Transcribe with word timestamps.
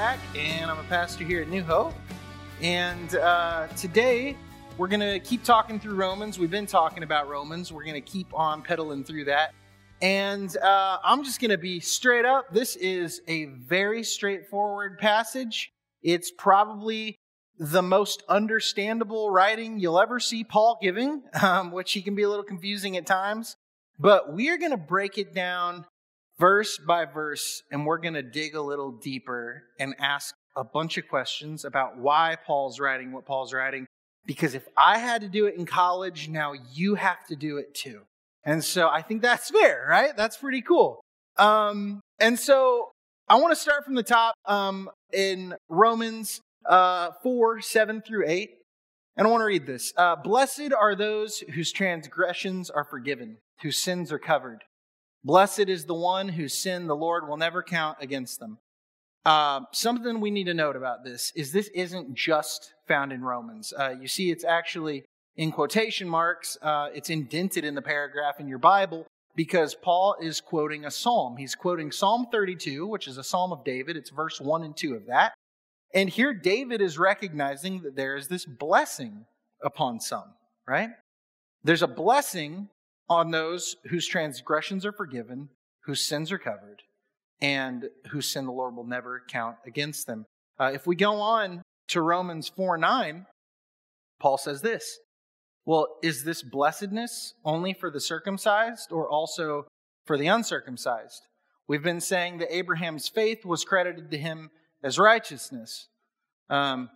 Zach, 0.00 0.18
and 0.34 0.70
I'm 0.70 0.78
a 0.78 0.84
pastor 0.84 1.24
here 1.24 1.42
at 1.42 1.48
New 1.48 1.62
Hope. 1.62 1.92
And 2.62 3.16
uh, 3.16 3.66
today 3.76 4.34
we're 4.78 4.88
going 4.88 5.00
to 5.00 5.20
keep 5.20 5.44
talking 5.44 5.78
through 5.78 5.94
Romans. 5.94 6.38
We've 6.38 6.50
been 6.50 6.64
talking 6.64 7.02
about 7.02 7.28
Romans. 7.28 7.70
We're 7.70 7.82
going 7.84 8.02
to 8.02 8.10
keep 8.10 8.32
on 8.32 8.62
pedaling 8.62 9.04
through 9.04 9.26
that. 9.26 9.52
And 10.00 10.56
uh, 10.56 10.96
I'm 11.04 11.22
just 11.22 11.38
going 11.38 11.50
to 11.50 11.58
be 11.58 11.80
straight 11.80 12.24
up. 12.24 12.50
This 12.50 12.76
is 12.76 13.20
a 13.28 13.44
very 13.44 14.02
straightforward 14.02 14.98
passage. 14.98 15.70
It's 16.02 16.30
probably 16.30 17.18
the 17.58 17.82
most 17.82 18.22
understandable 18.26 19.30
writing 19.30 19.80
you'll 19.80 20.00
ever 20.00 20.18
see 20.18 20.44
Paul 20.44 20.78
giving, 20.80 21.24
um, 21.42 21.72
which 21.72 21.92
he 21.92 22.00
can 22.00 22.14
be 22.14 22.22
a 22.22 22.28
little 22.30 22.42
confusing 22.42 22.96
at 22.96 23.04
times. 23.04 23.54
But 23.98 24.32
we 24.32 24.48
are 24.48 24.56
going 24.56 24.70
to 24.70 24.78
break 24.78 25.18
it 25.18 25.34
down 25.34 25.84
verse 26.40 26.78
by 26.78 27.04
verse, 27.04 27.62
and 27.70 27.84
we're 27.86 27.98
going 27.98 28.14
to 28.14 28.22
dig 28.22 28.54
a 28.54 28.62
little 28.62 28.90
deeper 28.90 29.64
and 29.78 29.94
ask 29.98 30.34
a 30.56 30.64
bunch 30.64 30.96
of 30.98 31.06
questions 31.06 31.64
about 31.64 31.98
why 31.98 32.36
Paul's 32.46 32.80
writing 32.80 33.12
what 33.12 33.26
Paul's 33.26 33.52
writing. 33.52 33.86
Because 34.26 34.54
if 34.54 34.66
I 34.76 34.98
had 34.98 35.20
to 35.20 35.28
do 35.28 35.46
it 35.46 35.54
in 35.56 35.66
college, 35.66 36.28
now 36.28 36.54
you 36.72 36.94
have 36.96 37.24
to 37.28 37.36
do 37.36 37.58
it 37.58 37.74
too. 37.74 38.00
And 38.44 38.64
so 38.64 38.88
I 38.88 39.02
think 39.02 39.22
that's 39.22 39.50
fair, 39.50 39.86
right? 39.88 40.16
That's 40.16 40.36
pretty 40.36 40.62
cool. 40.62 41.00
Um, 41.38 42.00
and 42.18 42.38
so 42.38 42.90
I 43.28 43.36
want 43.36 43.52
to 43.52 43.56
start 43.56 43.84
from 43.84 43.94
the 43.94 44.02
top 44.02 44.34
um, 44.46 44.90
in 45.12 45.54
Romans 45.68 46.40
uh, 46.66 47.10
4 47.22 47.60
7 47.60 48.02
through 48.02 48.24
8. 48.26 48.50
And 49.16 49.26
I 49.26 49.30
want 49.30 49.42
to 49.42 49.46
read 49.46 49.66
this. 49.66 49.92
Uh, 49.96 50.16
Blessed 50.16 50.72
are 50.78 50.94
those 50.94 51.40
whose 51.54 51.72
transgressions 51.72 52.70
are 52.70 52.84
forgiven, 52.84 53.36
whose 53.62 53.76
sins 53.76 54.10
are 54.12 54.18
covered. 54.18 54.64
Blessed 55.24 55.68
is 55.68 55.84
the 55.84 55.94
one 55.94 56.28
whose 56.28 56.56
sin 56.56 56.86
the 56.86 56.96
Lord 56.96 57.28
will 57.28 57.36
never 57.36 57.62
count 57.62 57.98
against 58.00 58.40
them. 58.40 58.58
Uh, 59.24 59.60
something 59.72 60.20
we 60.20 60.30
need 60.30 60.44
to 60.44 60.54
note 60.54 60.76
about 60.76 61.04
this 61.04 61.30
is 61.36 61.52
this 61.52 61.68
isn't 61.74 62.14
just 62.14 62.72
found 62.88 63.12
in 63.12 63.22
Romans. 63.22 63.72
Uh, 63.78 63.94
you 64.00 64.08
see, 64.08 64.30
it's 64.30 64.44
actually 64.44 65.04
in 65.36 65.52
quotation 65.52 66.08
marks, 66.08 66.56
uh, 66.62 66.88
it's 66.94 67.10
indented 67.10 67.64
in 67.64 67.74
the 67.74 67.82
paragraph 67.82 68.40
in 68.40 68.48
your 68.48 68.58
Bible 68.58 69.06
because 69.36 69.74
Paul 69.74 70.16
is 70.20 70.40
quoting 70.40 70.84
a 70.84 70.90
psalm. 70.90 71.36
He's 71.36 71.54
quoting 71.54 71.92
Psalm 71.92 72.26
32, 72.32 72.86
which 72.86 73.06
is 73.06 73.16
a 73.16 73.24
psalm 73.24 73.52
of 73.52 73.64
David. 73.64 73.96
It's 73.96 74.10
verse 74.10 74.40
1 74.40 74.64
and 74.64 74.76
2 74.76 74.94
of 74.94 75.06
that. 75.06 75.32
And 75.94 76.08
here 76.08 76.34
David 76.34 76.80
is 76.80 76.98
recognizing 76.98 77.82
that 77.82 77.96
there 77.96 78.16
is 78.16 78.28
this 78.28 78.44
blessing 78.44 79.26
upon 79.62 80.00
some, 80.00 80.34
right? 80.66 80.90
There's 81.62 81.82
a 81.82 81.88
blessing 81.88 82.68
on 83.10 83.32
those 83.32 83.76
whose 83.90 84.06
transgressions 84.06 84.86
are 84.86 84.92
forgiven, 84.92 85.50
whose 85.84 86.06
sins 86.06 86.30
are 86.30 86.38
covered, 86.38 86.82
and 87.42 87.90
whose 88.10 88.30
sin 88.30 88.46
the 88.46 88.52
Lord 88.52 88.76
will 88.76 88.86
never 88.86 89.22
count 89.28 89.56
against 89.66 90.06
them. 90.06 90.24
Uh, 90.58 90.70
if 90.72 90.86
we 90.86 90.94
go 90.94 91.14
on 91.14 91.62
to 91.88 92.00
Romans 92.00 92.48
4 92.48 92.78
9, 92.78 93.26
Paul 94.20 94.38
says 94.38 94.62
this 94.62 95.00
Well, 95.66 95.88
is 96.02 96.22
this 96.24 96.42
blessedness 96.42 97.34
only 97.44 97.74
for 97.74 97.90
the 97.90 98.00
circumcised 98.00 98.92
or 98.92 99.08
also 99.08 99.66
for 100.06 100.16
the 100.16 100.28
uncircumcised? 100.28 101.26
We've 101.66 101.82
been 101.82 102.00
saying 102.00 102.38
that 102.38 102.54
Abraham's 102.54 103.08
faith 103.08 103.44
was 103.44 103.64
credited 103.64 104.10
to 104.12 104.18
him 104.18 104.50
as 104.82 104.98
righteousness. 104.98 105.88
Um, 106.48 106.90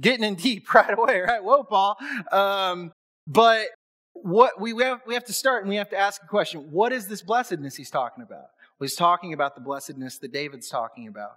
getting 0.00 0.24
in 0.24 0.34
deep 0.34 0.72
right 0.74 0.98
away, 0.98 1.20
right? 1.20 1.44
Whoa, 1.44 1.62
Paul. 1.62 1.96
Um, 2.32 2.92
but 3.26 3.66
what 4.12 4.60
we 4.60 4.74
have, 4.82 5.00
we 5.06 5.14
have 5.14 5.24
to 5.24 5.32
start 5.32 5.62
and 5.62 5.70
we 5.70 5.76
have 5.76 5.90
to 5.90 5.98
ask 5.98 6.22
a 6.22 6.26
question. 6.26 6.70
What 6.70 6.92
is 6.92 7.06
this 7.06 7.22
blessedness 7.22 7.76
he's 7.76 7.90
talking 7.90 8.22
about? 8.22 8.48
Well, 8.78 8.86
he's 8.86 8.96
talking 8.96 9.32
about 9.32 9.54
the 9.54 9.60
blessedness 9.60 10.18
that 10.18 10.32
David's 10.32 10.68
talking 10.68 11.06
about. 11.06 11.32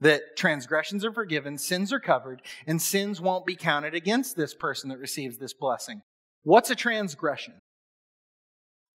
That 0.00 0.36
transgressions 0.36 1.04
are 1.04 1.12
forgiven, 1.12 1.58
sins 1.58 1.92
are 1.92 2.00
covered, 2.00 2.42
and 2.66 2.82
sins 2.82 3.20
won't 3.20 3.46
be 3.46 3.54
counted 3.54 3.94
against 3.94 4.36
this 4.36 4.52
person 4.52 4.90
that 4.90 4.98
receives 4.98 5.38
this 5.38 5.54
blessing. 5.54 6.02
What's 6.42 6.70
a 6.70 6.74
transgression? 6.74 7.54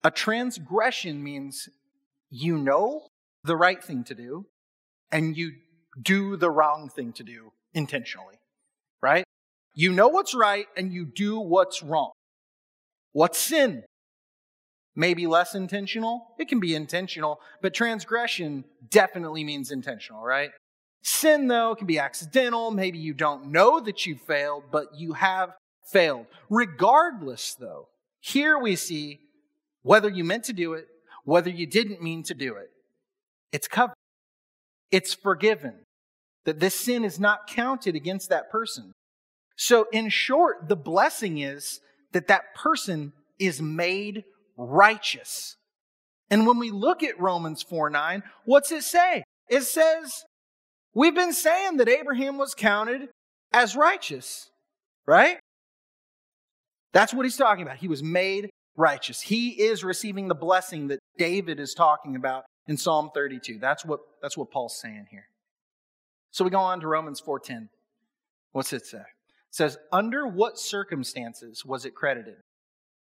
A 0.03 0.11
transgression 0.11 1.23
means 1.23 1.69
you 2.29 2.57
know 2.57 3.07
the 3.43 3.55
right 3.55 3.81
thing 3.81 4.03
to 4.05 4.15
do 4.15 4.47
and 5.11 5.37
you 5.37 5.53
do 6.01 6.35
the 6.35 6.51
wrong 6.51 6.89
thing 6.89 7.13
to 7.13 7.23
do 7.23 7.51
intentionally, 7.73 8.35
right? 9.01 9.23
You 9.73 9.93
know 9.93 10.09
what's 10.09 10.35
right 10.35 10.67
and 10.75 10.91
you 10.91 11.05
do 11.05 11.39
what's 11.39 11.81
wrong. 11.81 12.11
What's 13.17 13.39
sin? 13.39 13.83
Maybe 14.95 15.25
less 15.25 15.55
intentional. 15.55 16.35
It 16.37 16.47
can 16.47 16.59
be 16.59 16.75
intentional, 16.75 17.39
but 17.63 17.73
transgression 17.73 18.63
definitely 18.91 19.43
means 19.43 19.71
intentional, 19.71 20.21
right? 20.23 20.51
Sin, 21.01 21.47
though, 21.47 21.73
can 21.73 21.87
be 21.87 21.97
accidental. 21.97 22.69
Maybe 22.69 22.99
you 22.99 23.15
don't 23.15 23.47
know 23.47 23.79
that 23.79 24.05
you 24.05 24.17
failed, 24.17 24.65
but 24.71 24.89
you 24.95 25.13
have 25.13 25.53
failed. 25.91 26.27
Regardless, 26.51 27.55
though, 27.55 27.87
here 28.19 28.55
we 28.55 28.75
see 28.75 29.19
whether 29.81 30.09
you 30.09 30.23
meant 30.23 30.43
to 30.43 30.53
do 30.53 30.73
it, 30.73 30.85
whether 31.23 31.49
you 31.49 31.65
didn't 31.65 32.03
mean 32.03 32.21
to 32.21 32.35
do 32.35 32.53
it, 32.53 32.69
it's 33.51 33.67
covered. 33.67 33.95
It's 34.91 35.15
forgiven. 35.15 35.73
That 36.45 36.59
this 36.59 36.75
sin 36.75 37.03
is 37.03 37.19
not 37.19 37.47
counted 37.47 37.95
against 37.95 38.29
that 38.29 38.51
person. 38.51 38.91
So, 39.55 39.87
in 39.91 40.09
short, 40.09 40.69
the 40.69 40.75
blessing 40.75 41.39
is 41.39 41.79
that 42.11 42.27
that 42.27 42.53
person 42.55 43.13
is 43.39 43.61
made 43.61 44.23
righteous. 44.57 45.55
And 46.29 46.45
when 46.45 46.59
we 46.59 46.71
look 46.71 47.03
at 47.03 47.19
Romans 47.19 47.63
4 47.63 47.89
9, 47.89 48.23
what's 48.45 48.71
it 48.71 48.83
say? 48.83 49.23
It 49.49 49.63
says, 49.63 50.23
We've 50.93 51.15
been 51.15 51.33
saying 51.33 51.77
that 51.77 51.89
Abraham 51.89 52.37
was 52.37 52.55
counted 52.55 53.09
as 53.53 53.75
righteous, 53.75 54.49
right? 55.05 55.37
That's 56.91 57.13
what 57.13 57.25
he's 57.25 57.37
talking 57.37 57.61
about. 57.61 57.77
He 57.77 57.87
was 57.87 58.01
made 58.01 58.49
righteous. 58.75 59.21
He 59.21 59.49
is 59.49 59.83
receiving 59.83 60.27
the 60.27 60.35
blessing 60.35 60.87
that 60.87 60.99
David 61.17 61.59
is 61.59 61.75
talking 61.75 62.15
about 62.15 62.45
in 62.67 62.77
Psalm 62.77 63.11
32. 63.13 63.59
That's 63.59 63.85
what, 63.85 63.99
that's 64.21 64.35
what 64.35 64.49
Paul's 64.49 64.79
saying 64.79 65.05
here. 65.11 65.25
So 66.31 66.43
we 66.43 66.49
go 66.49 66.59
on 66.59 66.79
to 66.81 66.87
Romans 66.87 67.21
4:10. 67.21 67.69
What's 68.51 68.73
it 68.73 68.85
say? 68.85 69.03
Says, 69.51 69.77
Under 69.91 70.27
what 70.27 70.59
circumstances 70.59 71.65
was 71.65 71.85
it 71.85 71.95
credited? 71.95 72.37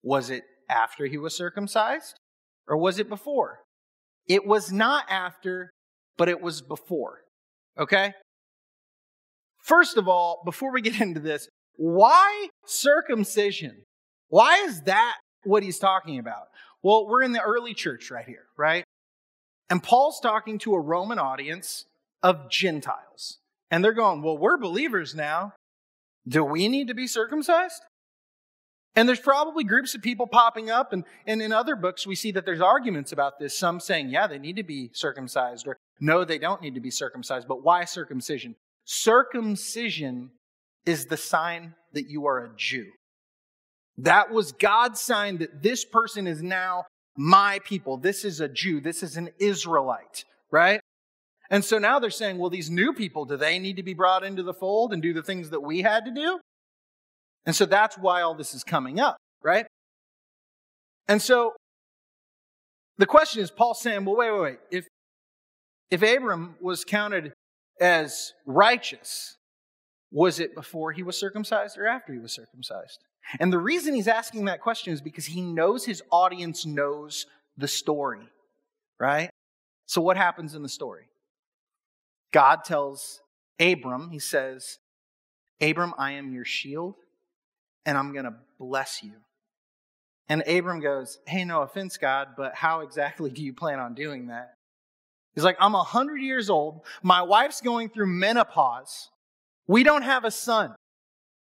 Was 0.03 0.29
it 0.29 0.43
after 0.69 1.05
he 1.05 1.17
was 1.17 1.35
circumcised 1.35 2.19
or 2.67 2.77
was 2.77 2.99
it 2.99 3.09
before? 3.09 3.59
It 4.27 4.45
was 4.45 4.71
not 4.71 5.05
after, 5.09 5.71
but 6.17 6.29
it 6.29 6.41
was 6.41 6.61
before. 6.61 7.21
Okay? 7.77 8.13
First 9.59 9.97
of 9.97 10.07
all, 10.07 10.41
before 10.45 10.71
we 10.71 10.81
get 10.81 11.01
into 11.01 11.19
this, 11.19 11.47
why 11.75 12.49
circumcision? 12.65 13.83
Why 14.29 14.63
is 14.65 14.81
that 14.81 15.17
what 15.43 15.63
he's 15.63 15.79
talking 15.79 16.19
about? 16.19 16.47
Well, 16.83 17.07
we're 17.07 17.23
in 17.23 17.31
the 17.31 17.41
early 17.41 17.73
church 17.73 18.11
right 18.11 18.25
here, 18.25 18.45
right? 18.57 18.83
And 19.69 19.83
Paul's 19.83 20.19
talking 20.19 20.57
to 20.59 20.73
a 20.73 20.79
Roman 20.79 21.19
audience 21.19 21.85
of 22.23 22.49
Gentiles. 22.49 23.39
And 23.69 23.83
they're 23.83 23.93
going, 23.93 24.21
Well, 24.21 24.37
we're 24.37 24.57
believers 24.57 25.13
now. 25.13 25.53
Do 26.27 26.43
we 26.43 26.67
need 26.67 26.87
to 26.87 26.93
be 26.93 27.07
circumcised? 27.07 27.81
And 28.95 29.07
there's 29.07 29.19
probably 29.19 29.63
groups 29.63 29.93
of 29.93 30.01
people 30.01 30.25
popping 30.25 30.71
up, 30.71 30.91
and, 30.91 31.03
and 31.27 31.39
in 31.39 31.51
other 31.53 31.75
books, 31.75 32.07
we 32.07 32.15
see 32.15 32.31
that 32.31 32.45
there's 32.45 32.61
arguments 32.61 33.11
about 33.11 33.37
this. 33.39 33.57
Some 33.57 33.79
saying, 33.79 34.09
yeah, 34.09 34.25
they 34.25 34.39
need 34.39 34.55
to 34.55 34.63
be 34.63 34.89
circumcised, 34.91 35.67
or 35.67 35.77
no, 35.99 36.25
they 36.25 36.39
don't 36.39 36.63
need 36.63 36.73
to 36.73 36.81
be 36.81 36.89
circumcised. 36.89 37.47
But 37.47 37.63
why 37.63 37.85
circumcision? 37.85 38.55
Circumcision 38.85 40.31
is 40.85 41.05
the 41.05 41.17
sign 41.17 41.75
that 41.93 42.09
you 42.09 42.25
are 42.25 42.45
a 42.45 42.49
Jew. 42.55 42.87
That 43.99 44.31
was 44.31 44.51
God's 44.51 44.99
sign 44.99 45.37
that 45.39 45.61
this 45.61 45.85
person 45.85 46.25
is 46.25 46.41
now 46.41 46.85
my 47.15 47.59
people. 47.65 47.97
This 47.97 48.25
is 48.25 48.39
a 48.39 48.47
Jew. 48.47 48.79
This 48.79 49.03
is 49.03 49.15
an 49.15 49.29
Israelite, 49.39 50.25
right? 50.49 50.79
And 51.49 51.63
so 51.63 51.77
now 51.77 51.99
they're 51.99 52.09
saying, 52.09 52.37
well, 52.37 52.49
these 52.49 52.69
new 52.69 52.93
people, 52.93 53.25
do 53.25 53.37
they 53.37 53.59
need 53.59 53.77
to 53.77 53.83
be 53.83 53.93
brought 53.93 54.23
into 54.23 54.43
the 54.43 54.53
fold 54.53 54.93
and 54.93 55.01
do 55.01 55.13
the 55.13 55.23
things 55.23 55.49
that 55.51 55.61
we 55.61 55.81
had 55.81 56.05
to 56.05 56.11
do? 56.11 56.39
And 57.45 57.55
so 57.55 57.65
that's 57.65 57.97
why 57.97 58.21
all 58.21 58.35
this 58.35 58.53
is 58.53 58.63
coming 58.63 58.99
up, 58.99 59.17
right? 59.41 59.65
And 61.07 61.21
so 61.21 61.53
the 62.97 63.05
question 63.05 63.41
is, 63.41 63.49
Paul 63.49 63.73
saying, 63.73 64.03
well, 64.03 64.17
wait, 64.17 64.31
wait, 64.31 64.41
wait. 64.41 64.59
If, 64.71 64.87
if 65.89 66.01
Abram 66.01 66.55
was 66.59 66.83
counted 66.83 67.31
as 67.79 68.33
righteous, 68.45 69.37
was 70.11 70.39
it 70.39 70.55
before 70.55 70.91
he 70.91 71.03
was 71.03 71.17
circumcised 71.17 71.77
or 71.77 71.87
after 71.87 72.13
he 72.13 72.19
was 72.19 72.33
circumcised? 72.33 72.99
And 73.39 73.51
the 73.51 73.59
reason 73.59 73.93
he's 73.93 74.07
asking 74.07 74.45
that 74.45 74.61
question 74.61 74.93
is 74.93 75.01
because 75.01 75.25
he 75.25 75.41
knows 75.41 75.85
his 75.85 76.01
audience 76.11 76.65
knows 76.65 77.25
the 77.57 77.67
story, 77.67 78.27
right? 78.99 79.29
So, 79.85 80.01
what 80.01 80.17
happens 80.17 80.55
in 80.55 80.63
the 80.63 80.69
story? 80.69 81.07
God 82.37 82.63
tells 82.63 83.19
Abram, 83.59 84.11
he 84.11 84.19
says, 84.19 84.77
Abram, 85.59 85.95
I 85.97 86.11
am 86.11 86.31
your 86.31 86.45
shield, 86.45 86.93
and 87.83 87.97
I'm 87.97 88.13
going 88.13 88.25
to 88.25 88.35
bless 88.59 89.01
you. 89.01 89.13
And 90.29 90.47
Abram 90.47 90.79
goes, 90.79 91.17
Hey, 91.25 91.45
no 91.45 91.63
offense, 91.63 91.97
God, 91.97 92.35
but 92.37 92.53
how 92.53 92.81
exactly 92.81 93.31
do 93.31 93.41
you 93.43 93.53
plan 93.53 93.79
on 93.79 93.95
doing 93.95 94.27
that? 94.27 94.53
He's 95.33 95.43
like, 95.43 95.57
I'm 95.59 95.73
100 95.73 96.17
years 96.17 96.51
old. 96.51 96.81
My 97.01 97.23
wife's 97.23 97.59
going 97.59 97.89
through 97.89 98.05
menopause. 98.05 99.09
We 99.67 99.81
don't 99.81 100.03
have 100.03 100.23
a 100.23 100.29
son. 100.29 100.75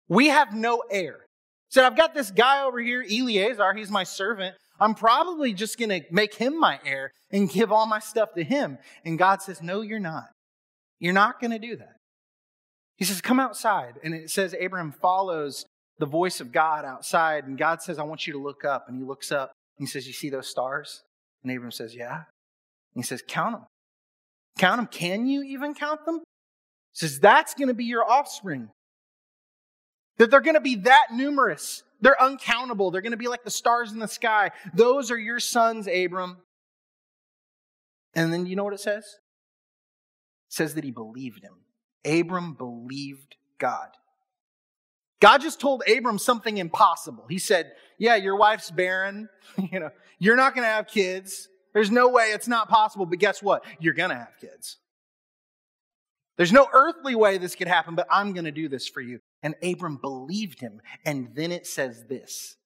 We 0.08 0.28
have 0.28 0.54
no 0.54 0.82
heir. 0.90 1.26
So 1.68 1.84
I've 1.84 1.98
got 1.98 2.14
this 2.14 2.30
guy 2.30 2.62
over 2.62 2.80
here, 2.80 3.02
Eliezer. 3.02 3.74
He's 3.74 3.90
my 3.90 4.04
servant. 4.04 4.56
I'm 4.80 4.94
probably 4.94 5.52
just 5.52 5.78
going 5.78 5.90
to 5.90 6.00
make 6.10 6.32
him 6.32 6.58
my 6.58 6.80
heir 6.82 7.12
and 7.30 7.50
give 7.50 7.72
all 7.72 7.84
my 7.84 7.98
stuff 7.98 8.32
to 8.36 8.42
him. 8.42 8.78
And 9.04 9.18
God 9.18 9.42
says, 9.42 9.60
No, 9.60 9.82
you're 9.82 10.00
not. 10.00 10.28
You're 11.00 11.12
not 11.12 11.40
going 11.40 11.50
to 11.52 11.58
do 11.58 11.76
that. 11.76 11.96
He 12.96 13.04
says, 13.04 13.20
Come 13.20 13.40
outside. 13.40 13.94
And 14.02 14.14
it 14.14 14.30
says 14.30 14.54
Abraham 14.58 14.92
follows 14.92 15.64
the 15.98 16.06
voice 16.06 16.40
of 16.40 16.52
God 16.52 16.84
outside. 16.84 17.44
And 17.44 17.56
God 17.56 17.82
says, 17.82 17.98
I 17.98 18.02
want 18.02 18.26
you 18.26 18.32
to 18.34 18.38
look 18.38 18.64
up. 18.64 18.86
And 18.88 18.96
he 18.96 19.04
looks 19.04 19.32
up 19.32 19.52
and 19.78 19.86
he 19.86 19.90
says, 19.90 20.06
You 20.06 20.12
see 20.12 20.30
those 20.30 20.48
stars? 20.48 21.02
And 21.42 21.52
Abraham 21.52 21.70
says, 21.70 21.94
Yeah. 21.94 22.16
And 22.16 22.24
he 22.96 23.02
says, 23.02 23.22
Count 23.26 23.54
them. 23.54 23.66
Count 24.58 24.78
them. 24.78 24.86
Can 24.86 25.26
you 25.26 25.42
even 25.42 25.74
count 25.74 26.04
them? 26.04 26.18
He 26.18 27.06
says, 27.06 27.20
That's 27.20 27.54
going 27.54 27.68
to 27.68 27.74
be 27.74 27.84
your 27.84 28.04
offspring. 28.04 28.70
That 30.18 30.32
they're 30.32 30.40
going 30.40 30.54
to 30.54 30.60
be 30.60 30.76
that 30.76 31.06
numerous. 31.12 31.84
They're 32.00 32.20
uncountable. 32.20 32.90
They're 32.90 33.02
going 33.02 33.12
to 33.12 33.16
be 33.16 33.28
like 33.28 33.44
the 33.44 33.50
stars 33.50 33.92
in 33.92 34.00
the 34.00 34.08
sky. 34.08 34.50
Those 34.74 35.10
are 35.10 35.18
your 35.18 35.38
sons, 35.40 35.86
Abram. 35.86 36.38
And 38.14 38.32
then 38.32 38.46
you 38.46 38.56
know 38.56 38.64
what 38.64 38.74
it 38.74 38.80
says? 38.80 39.04
Says 40.48 40.74
that 40.74 40.84
he 40.84 40.90
believed 40.90 41.44
him. 41.44 41.54
Abram 42.04 42.54
believed 42.54 43.36
God. 43.58 43.88
God 45.20 45.38
just 45.40 45.60
told 45.60 45.82
Abram 45.88 46.18
something 46.18 46.58
impossible. 46.58 47.26
He 47.28 47.38
said, 47.38 47.72
Yeah, 47.98 48.16
your 48.16 48.36
wife's 48.36 48.70
barren. 48.70 49.28
you 49.72 49.80
know, 49.80 49.90
you're 50.18 50.36
not 50.36 50.54
going 50.54 50.64
to 50.64 50.72
have 50.72 50.86
kids. 50.86 51.48
There's 51.74 51.90
no 51.90 52.08
way 52.08 52.30
it's 52.32 52.48
not 52.48 52.68
possible, 52.68 53.04
but 53.04 53.18
guess 53.18 53.42
what? 53.42 53.64
You're 53.78 53.94
going 53.94 54.10
to 54.10 54.16
have 54.16 54.38
kids. 54.40 54.78
There's 56.36 56.52
no 56.52 56.68
earthly 56.72 57.16
way 57.16 57.38
this 57.38 57.56
could 57.56 57.66
happen, 57.66 57.96
but 57.96 58.06
I'm 58.10 58.32
going 58.32 58.44
to 58.44 58.52
do 58.52 58.68
this 58.68 58.88
for 58.88 59.00
you. 59.00 59.18
And 59.42 59.56
Abram 59.62 59.96
believed 59.96 60.60
him. 60.60 60.80
And 61.04 61.34
then 61.34 61.52
it 61.52 61.66
says 61.66 62.04
this 62.08 62.56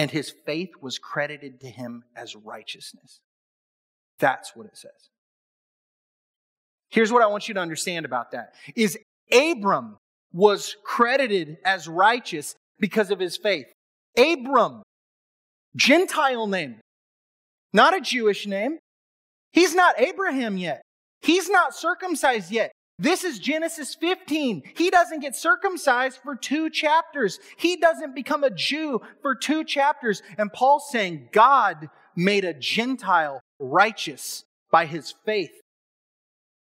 and 0.00 0.10
his 0.10 0.30
faith 0.30 0.70
was 0.80 0.98
credited 0.98 1.60
to 1.60 1.68
him 1.68 2.04
as 2.16 2.34
righteousness. 2.34 3.20
That's 4.18 4.56
what 4.56 4.66
it 4.66 4.76
says. 4.76 5.10
Here's 6.90 7.12
what 7.12 7.22
I 7.22 7.26
want 7.26 7.48
you 7.48 7.54
to 7.54 7.60
understand 7.60 8.04
about 8.04 8.32
that 8.32 8.54
is 8.74 8.98
Abram 9.32 9.96
was 10.32 10.76
credited 10.84 11.58
as 11.64 11.88
righteous 11.88 12.54
because 12.78 13.10
of 13.10 13.20
his 13.20 13.36
faith. 13.36 13.66
Abram, 14.16 14.82
Gentile 15.76 16.46
name, 16.46 16.80
not 17.72 17.96
a 17.96 18.00
Jewish 18.00 18.46
name. 18.46 18.78
He's 19.52 19.74
not 19.74 20.00
Abraham 20.00 20.56
yet. 20.56 20.82
He's 21.22 21.48
not 21.48 21.74
circumcised 21.74 22.50
yet. 22.50 22.72
This 22.98 23.24
is 23.24 23.38
Genesis 23.38 23.94
15. 23.94 24.62
He 24.76 24.90
doesn't 24.90 25.20
get 25.20 25.34
circumcised 25.34 26.18
for 26.22 26.36
two 26.36 26.68
chapters. 26.68 27.38
He 27.56 27.76
doesn't 27.76 28.14
become 28.14 28.44
a 28.44 28.50
Jew 28.50 29.00
for 29.22 29.34
two 29.34 29.64
chapters. 29.64 30.22
And 30.36 30.52
Paul's 30.52 30.90
saying 30.90 31.30
God 31.32 31.88
made 32.14 32.44
a 32.44 32.52
Gentile 32.52 33.40
righteous 33.58 34.44
by 34.70 34.86
his 34.86 35.14
faith 35.24 35.59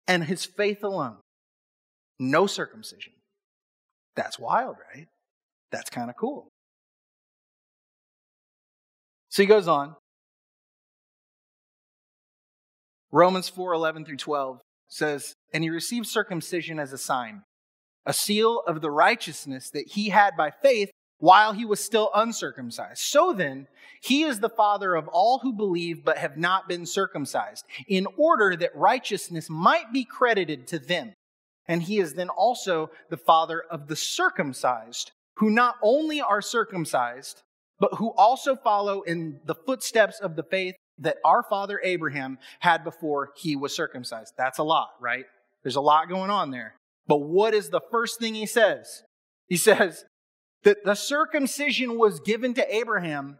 and 0.08 0.25
his 0.25 0.44
faith 0.44 0.82
alone. 0.82 1.19
No 2.19 2.46
circumcision. 2.46 3.12
That's 4.16 4.38
wild, 4.38 4.76
right? 4.93 5.06
That's 5.70 5.90
kind 5.90 6.10
of 6.10 6.16
cool. 6.16 6.49
So 9.28 9.43
he 9.43 9.46
goes 9.46 9.69
on. 9.69 9.94
Romans 13.12 13.49
4 13.49 13.72
11 13.75 14.05
through 14.05 14.16
12 14.16 14.58
says, 14.88 15.34
And 15.52 15.62
he 15.62 15.70
received 15.70 16.06
circumcision 16.06 16.78
as 16.78 16.93
a 16.93 16.99
sign, 16.99 17.43
a 18.04 18.12
seal 18.12 18.62
of 18.66 18.81
the 18.81 18.90
righteousness 18.90 19.70
that 19.70 19.88
he 19.88 20.08
had 20.08 20.37
by 20.37 20.50
faith 20.50 20.90
while 21.18 21.52
he 21.52 21.64
was 21.64 21.84
still 21.84 22.10
uncircumcised. 22.14 22.98
So 22.98 23.32
then, 23.32 23.66
he 24.00 24.22
is 24.22 24.40
the 24.40 24.48
father 24.48 24.94
of 24.94 25.08
all 25.08 25.40
who 25.40 25.52
believe 25.52 26.04
but 26.04 26.18
have 26.18 26.36
not 26.36 26.68
been 26.68 26.86
circumcised, 26.86 27.64
in 27.88 28.06
order 28.16 28.56
that 28.56 28.76
righteousness 28.76 29.50
might 29.50 29.92
be 29.92 30.04
credited 30.04 30.66
to 30.68 30.78
them. 30.78 31.14
And 31.66 31.82
he 31.82 31.98
is 31.98 32.14
then 32.14 32.28
also 32.28 32.90
the 33.10 33.16
father 33.16 33.62
of 33.70 33.88
the 33.88 33.96
circumcised, 33.96 35.10
who 35.36 35.50
not 35.50 35.74
only 35.82 36.20
are 36.20 36.40
circumcised, 36.40 37.42
but 37.78 37.94
who 37.94 38.12
also 38.16 38.56
follow 38.56 39.02
in 39.02 39.40
the 39.44 39.54
footsteps 39.54 40.20
of 40.20 40.36
the 40.36 40.42
faith 40.42 40.74
that 40.98 41.18
our 41.24 41.42
father 41.42 41.80
Abraham 41.84 42.38
had 42.60 42.82
before 42.84 43.30
he 43.36 43.54
was 43.54 43.74
circumcised. 43.74 44.34
That's 44.36 44.58
a 44.58 44.64
lot, 44.64 44.90
right? 45.00 45.26
There's 45.62 45.76
a 45.76 45.80
lot 45.80 46.08
going 46.08 46.30
on 46.30 46.50
there. 46.50 46.74
But 47.06 47.18
what 47.18 47.54
is 47.54 47.70
the 47.70 47.80
first 47.90 48.18
thing 48.18 48.34
he 48.34 48.46
says? 48.46 49.02
He 49.46 49.56
says 49.68 50.04
that 50.64 50.84
the 50.84 50.94
circumcision 50.94 51.99
was 51.99 52.20
given 52.20 52.55
to 52.55 52.75
Abraham 52.75 53.38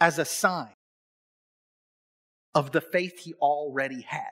as 0.00 0.18
a 0.18 0.24
sign 0.24 0.72
of 2.54 2.72
the 2.72 2.80
faith 2.80 3.20
he 3.20 3.34
already 3.34 4.02
had. 4.02 4.22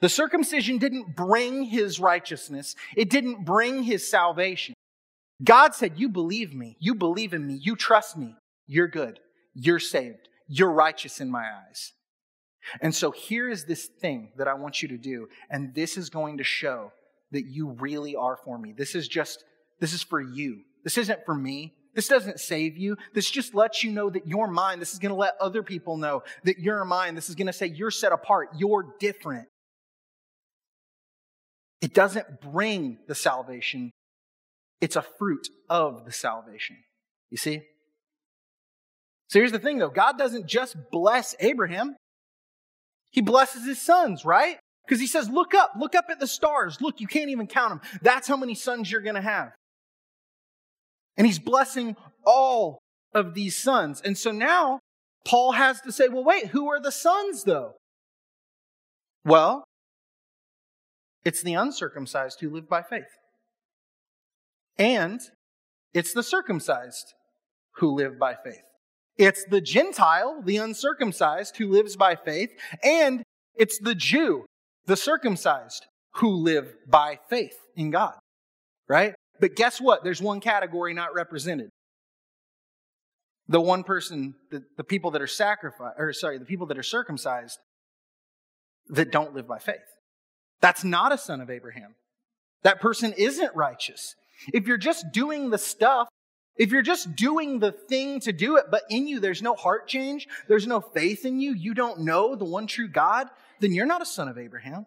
The 0.00 0.08
circumcision 0.08 0.78
didn't 0.78 1.16
bring 1.16 1.64
his 1.64 1.98
righteousness, 1.98 2.74
it 2.96 3.10
didn't 3.10 3.44
bring 3.44 3.82
his 3.84 4.08
salvation. 4.08 4.74
God 5.42 5.74
said, 5.74 5.94
You 5.96 6.08
believe 6.08 6.54
me, 6.54 6.76
you 6.78 6.94
believe 6.94 7.34
in 7.34 7.46
me, 7.46 7.54
you 7.54 7.76
trust 7.76 8.16
me, 8.16 8.36
you're 8.66 8.88
good, 8.88 9.18
you're 9.54 9.80
saved, 9.80 10.28
you're 10.48 10.70
righteous 10.70 11.20
in 11.20 11.30
my 11.30 11.48
eyes. 11.68 11.92
And 12.80 12.94
so 12.94 13.10
here 13.10 13.48
is 13.48 13.64
this 13.64 13.86
thing 13.86 14.32
that 14.36 14.48
I 14.48 14.54
want 14.54 14.82
you 14.82 14.88
to 14.88 14.98
do, 14.98 15.28
and 15.50 15.74
this 15.74 15.96
is 15.96 16.08
going 16.10 16.38
to 16.38 16.44
show 16.44 16.92
that 17.32 17.46
you 17.46 17.70
really 17.70 18.16
are 18.16 18.36
for 18.36 18.58
me. 18.58 18.72
This 18.72 18.94
is 18.94 19.08
just, 19.08 19.44
this 19.84 19.92
is 19.92 20.02
for 20.02 20.18
you. 20.18 20.62
This 20.82 20.96
isn't 20.96 21.26
for 21.26 21.34
me. 21.34 21.74
This 21.92 22.08
doesn't 22.08 22.40
save 22.40 22.78
you. 22.78 22.96
This 23.12 23.30
just 23.30 23.54
lets 23.54 23.84
you 23.84 23.92
know 23.92 24.08
that 24.08 24.26
you're 24.26 24.46
mine. 24.46 24.78
This 24.78 24.94
is 24.94 24.98
going 24.98 25.10
to 25.10 25.14
let 25.14 25.34
other 25.38 25.62
people 25.62 25.98
know 25.98 26.22
that 26.44 26.58
you're 26.58 26.86
mine. 26.86 27.14
This 27.14 27.28
is 27.28 27.34
going 27.34 27.48
to 27.48 27.52
say 27.52 27.66
you're 27.66 27.90
set 27.90 28.10
apart. 28.10 28.48
You're 28.56 28.94
different. 28.98 29.46
It 31.82 31.92
doesn't 31.92 32.40
bring 32.40 32.96
the 33.08 33.14
salvation, 33.14 33.90
it's 34.80 34.96
a 34.96 35.02
fruit 35.02 35.50
of 35.68 36.06
the 36.06 36.12
salvation. 36.12 36.78
You 37.28 37.36
see? 37.36 37.60
So 39.28 39.38
here's 39.38 39.52
the 39.52 39.58
thing 39.58 39.76
though 39.76 39.90
God 39.90 40.16
doesn't 40.16 40.46
just 40.46 40.76
bless 40.90 41.34
Abraham, 41.40 41.94
He 43.10 43.20
blesses 43.20 43.66
his 43.66 43.82
sons, 43.82 44.24
right? 44.24 44.56
Because 44.86 44.98
He 44.98 45.06
says, 45.06 45.28
Look 45.28 45.52
up, 45.52 45.72
look 45.78 45.94
up 45.94 46.06
at 46.08 46.20
the 46.20 46.26
stars. 46.26 46.80
Look, 46.80 47.02
you 47.02 47.06
can't 47.06 47.28
even 47.28 47.48
count 47.48 47.82
them. 47.82 47.98
That's 48.00 48.26
how 48.26 48.38
many 48.38 48.54
sons 48.54 48.90
you're 48.90 49.02
going 49.02 49.16
to 49.16 49.20
have. 49.20 49.52
And 51.16 51.26
He's 51.26 51.38
blessing 51.38 51.96
all 52.24 52.78
of 53.14 53.34
these 53.34 53.56
sons. 53.56 54.02
And 54.04 54.18
so 54.18 54.32
now 54.32 54.80
Paul 55.24 55.52
has 55.52 55.80
to 55.82 55.92
say, 55.92 56.08
Well, 56.08 56.24
wait, 56.24 56.48
who 56.48 56.68
are 56.68 56.80
the 56.80 56.92
sons 56.92 57.44
though? 57.44 57.74
Well, 59.24 59.64
it's 61.24 61.42
the 61.42 61.54
uncircumcised 61.54 62.40
who 62.40 62.50
live 62.50 62.68
by 62.68 62.82
faith. 62.82 63.04
And 64.78 65.20
it's 65.94 66.12
the 66.12 66.22
circumcised 66.22 67.14
who 67.76 67.94
live 67.94 68.18
by 68.18 68.34
faith. 68.34 68.62
It's 69.16 69.44
the 69.48 69.60
Gentile, 69.60 70.42
the 70.44 70.56
uncircumcised, 70.56 71.56
who 71.56 71.68
lives 71.68 71.96
by 71.96 72.16
faith. 72.16 72.50
And 72.82 73.22
it's 73.54 73.78
the 73.78 73.94
Jew, 73.94 74.44
the 74.86 74.96
circumcised, 74.96 75.86
who 76.16 76.30
live 76.30 76.74
by 76.86 77.20
faith 77.30 77.56
in 77.76 77.90
God. 77.90 78.14
Right? 78.88 79.14
But 79.40 79.56
guess 79.56 79.80
what? 79.80 80.04
There's 80.04 80.22
one 80.22 80.40
category 80.40 80.94
not 80.94 81.14
represented. 81.14 81.70
The 83.48 83.60
one 83.60 83.84
person, 83.84 84.34
the, 84.50 84.62
the 84.76 84.84
people 84.84 85.10
that 85.12 85.22
are 85.22 85.26
sacrificed, 85.26 85.96
or 85.98 86.12
sorry, 86.12 86.38
the 86.38 86.44
people 86.44 86.66
that 86.66 86.78
are 86.78 86.82
circumcised 86.82 87.58
that 88.88 89.10
don't 89.10 89.34
live 89.34 89.46
by 89.46 89.58
faith. 89.58 89.76
That's 90.60 90.84
not 90.84 91.12
a 91.12 91.18
son 91.18 91.40
of 91.40 91.50
Abraham. 91.50 91.94
That 92.62 92.80
person 92.80 93.12
isn't 93.16 93.54
righteous. 93.54 94.14
If 94.52 94.66
you're 94.66 94.78
just 94.78 95.12
doing 95.12 95.50
the 95.50 95.58
stuff, 95.58 96.08
if 96.56 96.70
you're 96.70 96.82
just 96.82 97.16
doing 97.16 97.58
the 97.58 97.72
thing 97.72 98.20
to 98.20 98.32
do 98.32 98.56
it, 98.56 98.66
but 98.70 98.82
in 98.88 99.06
you 99.06 99.20
there's 99.20 99.42
no 99.42 99.54
heart 99.54 99.88
change, 99.88 100.26
there's 100.48 100.66
no 100.66 100.80
faith 100.80 101.24
in 101.24 101.40
you, 101.40 101.52
you 101.52 101.74
don't 101.74 102.00
know 102.00 102.34
the 102.34 102.44
one 102.44 102.66
true 102.66 102.88
God, 102.88 103.28
then 103.60 103.72
you're 103.72 103.86
not 103.86 104.02
a 104.02 104.06
son 104.06 104.28
of 104.28 104.38
Abraham. 104.38 104.86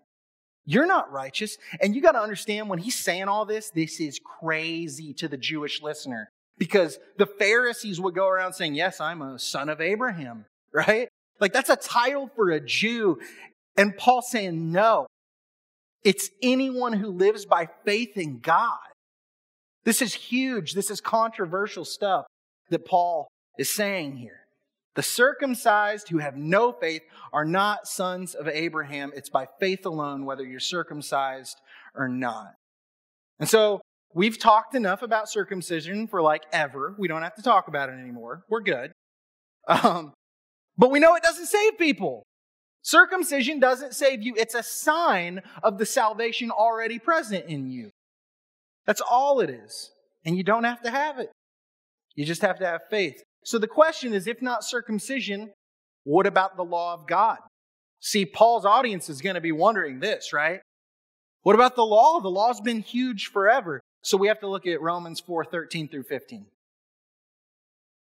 You're 0.69 0.85
not 0.85 1.11
righteous. 1.13 1.57
And 1.81 1.95
you 1.95 2.01
got 2.01 2.11
to 2.11 2.19
understand 2.19 2.69
when 2.69 2.79
he's 2.79 2.95
saying 2.95 3.29
all 3.29 3.45
this, 3.45 3.69
this 3.69 4.01
is 4.01 4.19
crazy 4.19 5.13
to 5.13 5.29
the 5.29 5.37
Jewish 5.37 5.81
listener 5.81 6.29
because 6.57 6.99
the 7.17 7.25
Pharisees 7.25 8.01
would 8.01 8.13
go 8.13 8.27
around 8.27 8.53
saying, 8.53 8.75
Yes, 8.75 8.99
I'm 8.99 9.21
a 9.21 9.39
son 9.39 9.69
of 9.69 9.79
Abraham, 9.79 10.45
right? 10.73 11.07
Like 11.39 11.53
that's 11.53 11.69
a 11.69 11.77
title 11.77 12.29
for 12.35 12.51
a 12.51 12.59
Jew. 12.59 13.17
And 13.77 13.97
Paul 13.97 14.21
saying, 14.21 14.71
No, 14.71 15.07
it's 16.03 16.29
anyone 16.43 16.93
who 16.93 17.11
lives 17.11 17.45
by 17.45 17.69
faith 17.85 18.17
in 18.17 18.39
God. 18.39 18.77
This 19.85 20.01
is 20.01 20.13
huge. 20.13 20.73
This 20.73 20.91
is 20.91 20.99
controversial 20.99 21.85
stuff 21.85 22.25
that 22.69 22.85
Paul 22.85 23.29
is 23.57 23.71
saying 23.71 24.17
here. 24.17 24.41
The 24.97 25.03
circumcised 25.03 26.09
who 26.09 26.17
have 26.17 26.35
no 26.35 26.71
faith 26.71 27.03
are 27.31 27.45
not 27.45 27.87
sons 27.87 28.33
of 28.33 28.47
Abraham. 28.47 29.11
It's 29.15 29.29
by 29.29 29.47
faith 29.59 29.85
alone, 29.85 30.25
whether 30.25 30.43
you're 30.43 30.59
circumcised 30.59 31.55
or 31.93 32.09
not. 32.09 32.55
And 33.39 33.47
so 33.47 33.79
we've 34.15 34.39
talked 34.39 34.73
enough 34.73 35.03
about 35.03 35.29
circumcision 35.29 36.07
for 36.07 36.23
like 36.23 36.45
ever. 36.51 36.95
We 36.97 37.07
don't 37.07 37.21
have 37.21 37.35
to 37.35 37.43
talk 37.43 37.67
about 37.67 37.89
it 37.89 37.99
anymore. 37.99 38.41
We're 38.49 38.61
good. 38.61 38.91
Um, 39.67 40.13
but 40.79 40.89
we 40.89 40.99
know 40.99 41.13
it 41.13 41.21
doesn't 41.21 41.45
save 41.45 41.77
people. 41.77 42.23
Circumcision 42.81 43.59
doesn't 43.59 43.93
save 43.93 44.23
you. 44.23 44.33
It's 44.35 44.55
a 44.55 44.63
sign 44.63 45.43
of 45.61 45.77
the 45.77 45.85
salvation 45.85 46.49
already 46.49 46.97
present 46.97 47.45
in 47.45 47.69
you. 47.69 47.91
That's 48.87 49.01
all 49.01 49.41
it 49.41 49.51
is. 49.51 49.91
And 50.25 50.35
you 50.35 50.43
don't 50.43 50.63
have 50.63 50.81
to 50.81 50.89
have 50.89 51.19
it. 51.19 51.29
You 52.15 52.25
just 52.25 52.41
have 52.41 52.57
to 52.57 52.65
have 52.65 52.81
faith. 52.89 53.21
So 53.43 53.57
the 53.57 53.67
question 53.67 54.13
is 54.13 54.27
if 54.27 54.41
not 54.41 54.63
circumcision, 54.63 55.51
what 56.03 56.27
about 56.27 56.57
the 56.57 56.63
law 56.63 56.93
of 56.93 57.07
God? 57.07 57.37
See, 57.99 58.25
Paul's 58.25 58.65
audience 58.65 59.09
is 59.09 59.21
going 59.21 59.35
to 59.35 59.41
be 59.41 59.51
wondering 59.51 59.99
this, 59.99 60.31
right? 60.31 60.61
What 61.43 61.55
about 61.55 61.75
the 61.75 61.85
law? 61.85 62.19
The 62.19 62.29
law's 62.29 62.61
been 62.61 62.81
huge 62.81 63.27
forever. 63.27 63.81
So 64.03 64.17
we 64.17 64.27
have 64.27 64.39
to 64.41 64.47
look 64.47 64.67
at 64.67 64.81
Romans 64.81 65.19
4 65.19 65.45
13 65.45 65.89
through 65.89 66.03
15. 66.03 66.45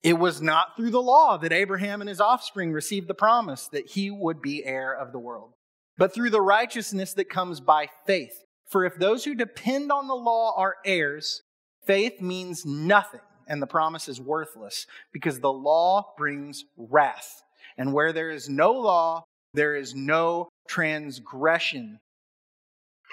It 0.03 0.19
was 0.19 0.43
not 0.43 0.77
through 0.77 0.91
the 0.91 1.03
law 1.03 1.37
that 1.39 1.53
Abraham 1.53 2.01
and 2.01 2.09
his 2.09 2.21
offspring 2.21 2.73
received 2.73 3.09
the 3.09 3.15
promise 3.15 3.69
that 3.69 3.87
he 3.87 4.11
would 4.11 4.43
be 4.43 4.65
heir 4.65 4.93
of 4.93 5.13
the 5.13 5.19
world, 5.19 5.53
but 5.97 6.13
through 6.13 6.31
the 6.31 6.41
righteousness 6.41 7.15
that 7.15 7.31
comes 7.31 7.61
by 7.61 7.89
faith. 8.07 8.43
For 8.69 8.85
if 8.85 8.97
those 8.97 9.25
who 9.25 9.35
depend 9.35 9.93
on 9.93 10.09
the 10.09 10.15
law 10.15 10.55
are 10.57 10.77
heirs, 10.85 11.43
faith 11.87 12.21
means 12.21 12.67
nothing 12.67 13.21
and 13.49 13.61
the 13.61 13.67
promise 13.67 14.09
is 14.09 14.21
worthless 14.21 14.87
because 15.13 15.41
the 15.41 15.53
law 15.53 16.13
brings 16.17 16.65
wrath. 16.77 17.43
And 17.77 17.93
where 17.93 18.13
there 18.13 18.31
is 18.31 18.49
no 18.49 18.73
law, 18.73 19.25
there 19.55 19.77
is 19.77 19.95
no 19.95 20.49
transgression. 20.69 22.01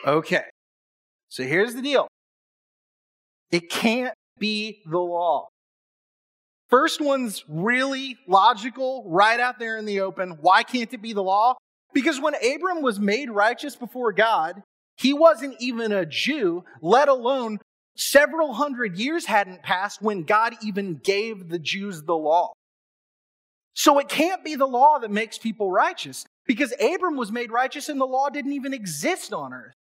Okay. 0.05 0.43
So 1.29 1.43
here's 1.43 1.75
the 1.75 1.81
deal. 1.81 2.07
It 3.51 3.69
can't 3.69 4.13
be 4.37 4.81
the 4.85 4.99
law. 4.99 5.47
First 6.69 7.01
one's 7.01 7.43
really 7.47 8.17
logical, 8.27 9.03
right 9.07 9.39
out 9.39 9.57
there 9.57 9.77
in 9.77 9.85
the 9.85 10.01
open. 10.01 10.37
Why 10.41 10.63
can't 10.63 10.93
it 10.93 11.01
be 11.01 11.13
the 11.13 11.23
law? 11.23 11.55
Because 11.93 12.21
when 12.21 12.35
Abram 12.35 12.83
was 12.83 12.99
made 12.99 13.31
righteous 13.31 13.75
before 13.75 14.13
God, 14.13 14.61
he 14.95 15.13
wasn't 15.13 15.55
even 15.59 15.91
a 15.91 16.05
Jew, 16.05 16.63
let 16.81 17.07
alone 17.07 17.59
Several 17.99 18.53
hundred 18.53 18.97
years 18.97 19.25
hadn't 19.25 19.61
passed 19.61 20.01
when 20.01 20.23
God 20.23 20.55
even 20.63 20.95
gave 20.95 21.49
the 21.49 21.59
Jews 21.59 22.03
the 22.03 22.15
law. 22.15 22.53
So 23.73 23.99
it 23.99 24.07
can't 24.07 24.41
be 24.41 24.55
the 24.55 24.65
law 24.65 24.99
that 24.99 25.11
makes 25.11 25.37
people 25.37 25.69
righteous 25.69 26.25
because 26.47 26.73
Abram 26.79 27.17
was 27.17 27.29
made 27.29 27.51
righteous 27.51 27.89
and 27.89 27.99
the 27.99 28.05
law 28.05 28.29
didn't 28.29 28.53
even 28.53 28.73
exist 28.73 29.33
on 29.33 29.53
earth, 29.53 29.73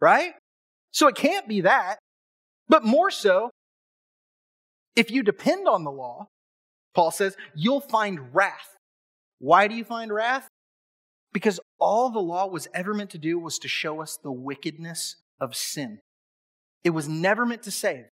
right? 0.00 0.32
So 0.92 1.08
it 1.08 1.14
can't 1.14 1.46
be 1.46 1.60
that. 1.60 1.98
But 2.70 2.84
more 2.84 3.10
so, 3.10 3.50
if 4.96 5.10
you 5.10 5.22
depend 5.22 5.68
on 5.68 5.84
the 5.84 5.92
law, 5.92 6.26
Paul 6.94 7.10
says, 7.10 7.36
you'll 7.54 7.80
find 7.80 8.34
wrath. 8.34 8.76
Why 9.40 9.68
do 9.68 9.74
you 9.74 9.84
find 9.84 10.10
wrath? 10.10 10.48
Because 11.34 11.60
all 11.78 12.08
the 12.08 12.18
law 12.18 12.46
was 12.46 12.66
ever 12.72 12.94
meant 12.94 13.10
to 13.10 13.18
do 13.18 13.38
was 13.38 13.58
to 13.58 13.68
show 13.68 14.00
us 14.00 14.18
the 14.22 14.32
wickedness 14.32 15.16
of 15.38 15.54
sin. 15.54 16.00
It 16.84 16.90
was 16.90 17.08
never 17.08 17.44
meant 17.44 17.62
to 17.64 17.70
save. 17.70 18.06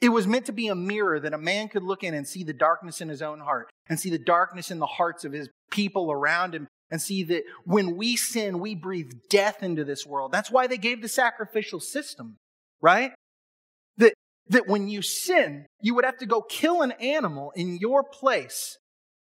It 0.00 0.08
was 0.08 0.26
meant 0.26 0.46
to 0.46 0.52
be 0.52 0.68
a 0.68 0.74
mirror 0.74 1.20
that 1.20 1.34
a 1.34 1.38
man 1.38 1.68
could 1.68 1.82
look 1.82 2.02
in 2.02 2.14
and 2.14 2.26
see 2.26 2.42
the 2.42 2.54
darkness 2.54 3.00
in 3.00 3.08
his 3.08 3.20
own 3.20 3.40
heart 3.40 3.68
and 3.88 4.00
see 4.00 4.10
the 4.10 4.18
darkness 4.18 4.70
in 4.70 4.78
the 4.78 4.86
hearts 4.86 5.24
of 5.24 5.32
his 5.32 5.48
people 5.70 6.10
around 6.10 6.54
him 6.54 6.68
and 6.90 7.00
see 7.00 7.22
that 7.24 7.42
when 7.64 7.96
we 7.96 8.16
sin, 8.16 8.60
we 8.60 8.74
breathe 8.74 9.12
death 9.28 9.62
into 9.62 9.84
this 9.84 10.06
world. 10.06 10.32
That's 10.32 10.50
why 10.50 10.66
they 10.66 10.78
gave 10.78 11.02
the 11.02 11.08
sacrificial 11.08 11.80
system, 11.80 12.36
right? 12.80 13.12
That, 13.98 14.14
that 14.48 14.66
when 14.66 14.88
you 14.88 15.02
sin, 15.02 15.66
you 15.82 15.94
would 15.94 16.04
have 16.04 16.18
to 16.18 16.26
go 16.26 16.40
kill 16.40 16.82
an 16.82 16.92
animal 16.92 17.52
in 17.54 17.76
your 17.76 18.02
place. 18.02 18.78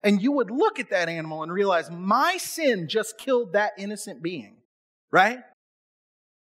And 0.04 0.22
you 0.22 0.34
would 0.34 0.52
look 0.52 0.80
at 0.80 0.92
that 0.92 1.10
animal 1.10 1.44
and 1.44 1.52
realize 1.52 1.90
my 1.90 2.38
sin 2.38 2.88
just 2.88 3.18
killed 3.18 3.54
that 3.54 3.72
innocent 3.78 4.22
being, 4.22 4.58
right? 5.12 5.40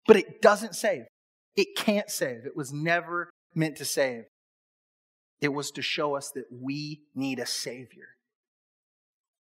But 0.05 0.17
it 0.17 0.41
doesn't 0.41 0.75
save. 0.75 1.05
It 1.57 1.75
can't 1.75 2.09
save. 2.09 2.45
It 2.45 2.55
was 2.55 2.71
never 2.71 3.29
meant 3.53 3.77
to 3.77 3.85
save. 3.85 4.25
It 5.41 5.49
was 5.49 5.71
to 5.71 5.81
show 5.81 6.15
us 6.15 6.31
that 6.35 6.45
we 6.51 7.01
need 7.13 7.39
a 7.39 7.45
Savior, 7.45 8.07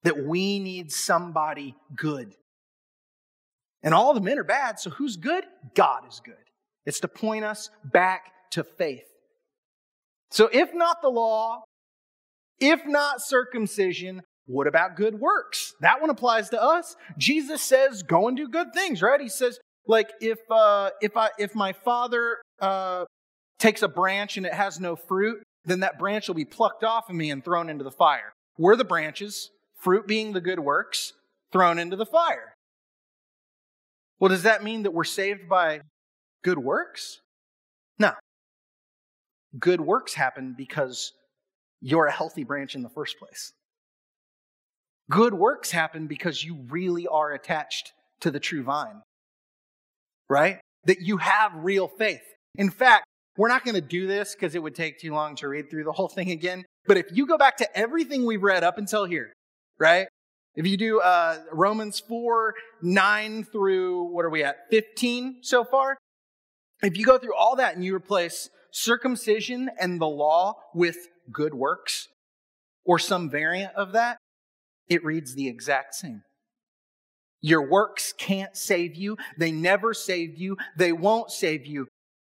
that 0.05 0.25
we 0.25 0.59
need 0.59 0.91
somebody 0.91 1.77
good. 1.95 2.35
And 3.83 3.93
all 3.93 4.15
the 4.15 4.21
men 4.21 4.39
are 4.39 4.45
bad, 4.45 4.81
so 4.81 4.91
who's 4.91 5.17
good? 5.17 5.45
God 5.75 6.09
is 6.09 6.21
good. 6.25 6.35
It's 6.87 7.01
to 7.01 7.09
point 7.09 7.45
us 7.45 7.69
back 7.85 8.33
to 8.53 8.65
faith. 8.65 9.07
So 10.31 10.49
if 10.53 10.73
not 10.73 11.03
the 11.03 11.11
law, 11.11 11.65
if 12.61 12.87
not 12.87 13.21
circumcision, 13.21 14.23
what 14.47 14.67
about 14.67 14.97
good 14.97 15.21
works? 15.21 15.75
That 15.81 16.01
one 16.01 16.11
applies 16.11 16.51
to 16.51 16.63
us. 16.63 16.97
Jesus 17.19 17.63
says, 17.63 18.03
go 18.03 18.29
and 18.29 18.37
do 18.37 18.49
good 18.49 18.73
things, 18.75 19.03
right? 19.03 19.21
He 19.21 19.29
says, 19.29 19.59
like 19.87 20.13
if 20.21 20.39
uh, 20.51 20.91
if 21.01 21.17
I 21.17 21.31
if 21.39 21.55
my 21.55 21.73
father 21.73 22.39
uh, 22.61 23.05
takes 23.59 23.83
a 23.83 23.89
branch 23.89 24.37
and 24.37 24.47
it 24.47 24.55
has 24.55 24.81
no 24.81 24.97
fruit, 24.97 25.43
then 25.65 25.81
that 25.81 25.99
branch 25.99 26.29
will 26.29 26.35
be 26.35 26.45
plucked 26.45 26.85
off 26.85 27.09
of 27.09 27.17
me 27.17 27.31
and 27.31 27.45
thrown 27.45 27.69
into 27.69 27.85
the 27.85 27.91
fire. 27.91 28.33
We're 28.59 28.77
the 28.77 28.85
branches, 28.85 29.51
fruit 29.77 30.07
being 30.07 30.33
the 30.33 30.41
good 30.41 30.61
works, 30.61 31.13
thrown 31.53 31.79
into 31.79 31.97
the 31.97 32.07
fire. 32.07 32.55
Well, 34.19 34.29
does 34.29 34.45
that 34.45 34.63
mean 34.63 34.85
that 34.85 34.95
we're 34.95 35.05
saved 35.05 35.49
by 35.49 35.81
good 36.43 36.59
works? 36.59 37.21
No. 37.99 38.13
Good 39.59 39.81
works 39.81 40.15
happen 40.15 40.55
because 40.57 41.13
you're 41.81 42.07
a 42.07 42.13
healthy 42.13 42.45
branch 42.45 42.75
in 42.75 42.83
the 42.83 42.89
first 42.89 43.19
place. 43.19 43.53
Good 45.11 45.35
works 45.35 45.71
happen 45.71 46.07
because 46.07 46.43
you 46.43 46.65
really 46.71 47.07
are 47.07 47.33
attached 47.33 47.93
to 48.21 48.31
the 48.31 48.41
true 48.41 48.63
vine 48.63 49.03
right? 50.29 50.59
That 50.85 51.01
you 51.01 51.19
have 51.19 51.53
real 51.55 51.89
faith. 51.89 52.23
In 52.57 52.71
fact, 52.71 53.05
we're 53.37 53.49
not 53.49 53.65
going 53.65 53.75
to 53.75 53.81
do 53.81 54.07
this 54.07 54.35
because 54.35 54.55
it 54.55 54.63
would 54.63 54.75
take 54.75 55.01
too 55.01 55.13
long 55.13 55.35
to 55.37 55.49
read 55.49 55.71
through 55.71 55.85
the 55.85 55.93
whole 55.93 56.09
thing 56.09 56.31
again. 56.31 56.65
But 56.87 56.97
if 56.97 57.07
you 57.13 57.27
go 57.27 57.37
back 57.37 57.57
to 57.59 57.79
everything 57.79 58.25
we've 58.25 58.43
read 58.43 58.63
up 58.63 58.79
until 58.79 59.05
here, 59.05 59.33
right? 59.79 60.07
If 60.55 60.67
you 60.67 60.77
do 60.77 61.01
uh, 61.01 61.39
Romans 61.53 62.01
4, 62.01 62.55
9 62.83 63.45
through, 63.45 64.05
what 64.05 64.25
are 64.25 64.31
we 64.31 64.45
at, 64.45 64.57
15 64.71 65.39
so 65.43 65.65
far? 65.65 65.97
If 66.83 66.97
you 66.97 67.05
go 67.05 67.19
through 67.19 67.35
all 67.35 67.57
that 67.57 67.75
and 67.75 67.85
you 67.85 67.95
replace 67.95 68.51
circumcision 68.71 69.71
and 69.81 70.01
the 70.01 70.07
law 70.07 70.55
with 70.75 70.97
good 71.33 71.55
works, 71.55 72.09
or 72.85 72.99
some 72.99 73.31
variant 73.31 73.75
of 73.75 73.93
that, 73.93 74.19
it 74.89 75.05
reads 75.05 75.35
the 75.35 75.49
exact 75.49 75.95
same. 75.95 76.23
Your 77.45 77.69
works 77.69 78.15
can't 78.17 78.57
save 78.57 78.95
you. 78.95 79.19
They 79.37 79.53
never 79.53 79.93
saved 79.93 80.39
you. 80.39 80.57
They 80.79 80.93
won't 80.93 81.31
save 81.31 81.67
you. 81.67 81.89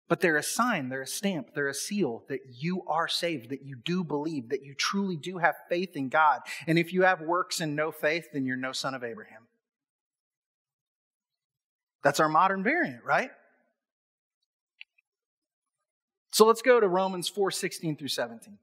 But 0.09 0.21
they're 0.21 0.39
a 0.39 0.43
sign, 0.43 0.89
they're 0.89 1.03
a 1.03 1.07
stamp, 1.07 1.49
they're 1.55 1.69
a 1.69 1.75
seal 1.75 2.25
that 2.31 2.41
you 2.49 2.83
are 2.87 3.07
saved, 3.07 3.51
that 3.51 3.63
you 3.63 3.77
do 3.77 4.03
believe, 4.03 4.49
that 4.49 4.63
you 4.63 4.75
truly 4.75 5.19
do 5.19 5.37
have 5.37 5.57
faith 5.69 5.95
in 5.95 6.09
God. 6.09 6.41
And 6.67 6.79
if 6.79 6.91
you 6.91 7.03
have 7.03 7.21
works 7.21 7.61
and 7.61 7.77
no 7.77 7.93
faith, 7.93 8.29
then 8.33 8.47
you're 8.47 8.57
no 8.57 8.73
son 8.73 8.95
of 8.95 9.05
Abraham. 9.05 9.43
That's 12.03 12.19
our 12.19 12.31
modern 12.31 12.63
variant, 12.63 13.05
right? 13.05 13.31
So 16.31 16.47
let's 16.47 16.63
go 16.63 16.81
to 16.81 16.89
Romans 16.89 17.29
4 17.29 17.51
16 17.51 17.99
through 17.99 18.09
17. 18.09 18.55
It 18.55 18.59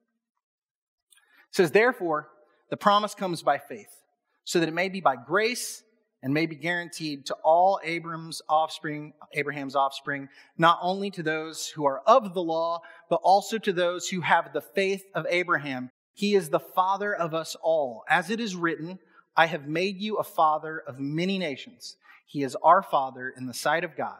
says, 1.51 1.69
Therefore, 1.69 2.29
the 2.71 2.77
promise 2.77 3.13
comes 3.13 3.43
by 3.43 3.59
faith, 3.59 3.95
so 4.43 4.59
that 4.59 4.67
it 4.67 4.73
may 4.73 4.89
be 4.89 5.01
by 5.01 5.17
grace 5.17 5.83
and 6.23 6.33
may 6.33 6.45
be 6.45 6.55
guaranteed 6.55 7.25
to 7.25 7.33
all 7.43 7.79
Abram's 7.83 8.41
offspring, 8.47 9.13
Abraham's 9.33 9.75
offspring, 9.75 10.29
not 10.57 10.77
only 10.81 11.09
to 11.11 11.23
those 11.23 11.67
who 11.67 11.85
are 11.85 12.01
of 12.05 12.33
the 12.33 12.43
law, 12.43 12.81
but 13.09 13.19
also 13.23 13.57
to 13.57 13.73
those 13.73 14.07
who 14.07 14.21
have 14.21 14.53
the 14.53 14.61
faith 14.61 15.03
of 15.15 15.25
Abraham. 15.29 15.89
He 16.13 16.35
is 16.35 16.49
the 16.49 16.59
father 16.59 17.15
of 17.15 17.33
us 17.33 17.55
all. 17.61 18.03
As 18.07 18.29
it 18.29 18.39
is 18.39 18.55
written, 18.55 18.99
I 19.35 19.47
have 19.47 19.67
made 19.67 19.99
you 19.99 20.17
a 20.17 20.23
father 20.23 20.83
of 20.85 20.99
many 20.99 21.37
nations, 21.37 21.95
He 22.25 22.43
is 22.43 22.55
our 22.63 22.81
Father 22.81 23.33
in 23.35 23.47
the 23.47 23.53
sight 23.53 23.83
of 23.83 23.95
God, 23.95 24.19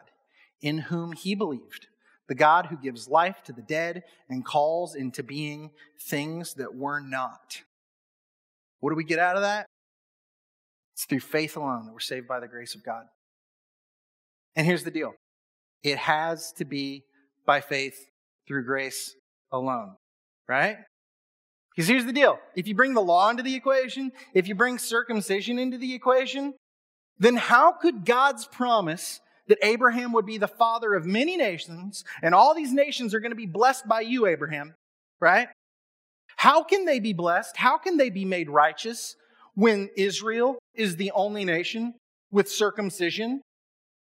in 0.60 0.78
whom 0.78 1.12
he 1.12 1.34
believed, 1.34 1.86
the 2.28 2.34
God 2.34 2.66
who 2.66 2.76
gives 2.76 3.08
life 3.08 3.42
to 3.44 3.52
the 3.52 3.62
dead 3.62 4.04
and 4.28 4.44
calls 4.44 4.94
into 4.94 5.22
being 5.22 5.70
things 6.00 6.54
that 6.54 6.74
were 6.74 7.00
not. 7.00 7.62
What 8.80 8.90
do 8.90 8.96
we 8.96 9.04
get 9.04 9.18
out 9.18 9.36
of 9.36 9.42
that? 9.42 9.66
It's 10.94 11.04
through 11.04 11.20
faith 11.20 11.56
alone 11.56 11.86
that 11.86 11.92
we're 11.92 12.00
saved 12.00 12.28
by 12.28 12.40
the 12.40 12.48
grace 12.48 12.74
of 12.74 12.84
God. 12.84 13.04
And 14.54 14.66
here's 14.66 14.84
the 14.84 14.90
deal 14.90 15.14
it 15.82 15.98
has 15.98 16.52
to 16.52 16.64
be 16.64 17.04
by 17.46 17.60
faith 17.60 17.96
through 18.46 18.64
grace 18.64 19.14
alone, 19.50 19.96
right? 20.48 20.76
Because 21.74 21.88
here's 21.88 22.04
the 22.04 22.12
deal 22.12 22.38
if 22.54 22.68
you 22.68 22.74
bring 22.74 22.94
the 22.94 23.00
law 23.00 23.30
into 23.30 23.42
the 23.42 23.54
equation, 23.54 24.12
if 24.34 24.46
you 24.46 24.54
bring 24.54 24.78
circumcision 24.78 25.58
into 25.58 25.78
the 25.78 25.94
equation, 25.94 26.54
then 27.18 27.36
how 27.36 27.72
could 27.72 28.04
God's 28.04 28.46
promise 28.46 29.20
that 29.48 29.58
Abraham 29.62 30.12
would 30.12 30.26
be 30.26 30.38
the 30.38 30.48
father 30.48 30.94
of 30.94 31.04
many 31.04 31.36
nations 31.36 32.04
and 32.22 32.34
all 32.34 32.54
these 32.54 32.72
nations 32.72 33.14
are 33.14 33.20
going 33.20 33.32
to 33.32 33.36
be 33.36 33.46
blessed 33.46 33.88
by 33.88 34.00
you, 34.00 34.26
Abraham, 34.26 34.74
right? 35.20 35.48
How 36.36 36.62
can 36.62 36.84
they 36.84 37.00
be 37.00 37.12
blessed? 37.12 37.56
How 37.56 37.78
can 37.78 37.96
they 37.96 38.10
be 38.10 38.24
made 38.24 38.48
righteous 38.48 39.16
when 39.54 39.90
Israel 39.96 40.58
is 40.74 40.96
the 40.96 41.10
only 41.12 41.44
nation 41.44 41.94
with 42.30 42.50
circumcision 42.50 43.42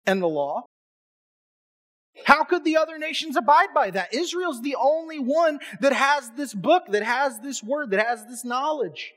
and 0.06 0.22
the 0.22 0.28
law? 0.28 0.64
How 2.26 2.44
could 2.44 2.64
the 2.64 2.78
other 2.78 2.98
nations 2.98 3.36
abide 3.36 3.74
by 3.74 3.90
that? 3.92 4.14
Israel's 4.14 4.62
the 4.62 4.76
only 4.80 5.20
one 5.20 5.60
that 5.82 5.94
has 5.94 6.30
this 6.32 6.54
book, 6.54 6.84
that 6.90 7.04
has 7.04 7.40
this 7.40 7.64
word, 7.64 7.92
that 7.92 8.06
has 8.06 8.26
this 8.26 8.46
knowledge. 8.46 9.14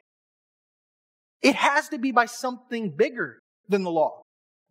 It 1.43 1.55
has 1.55 1.89
to 1.91 1.99
be 1.99 2.11
by 2.11 2.27
something 2.27 2.91
bigger 2.97 3.39
than 3.69 3.85
the 3.85 3.91
law, 3.91 4.23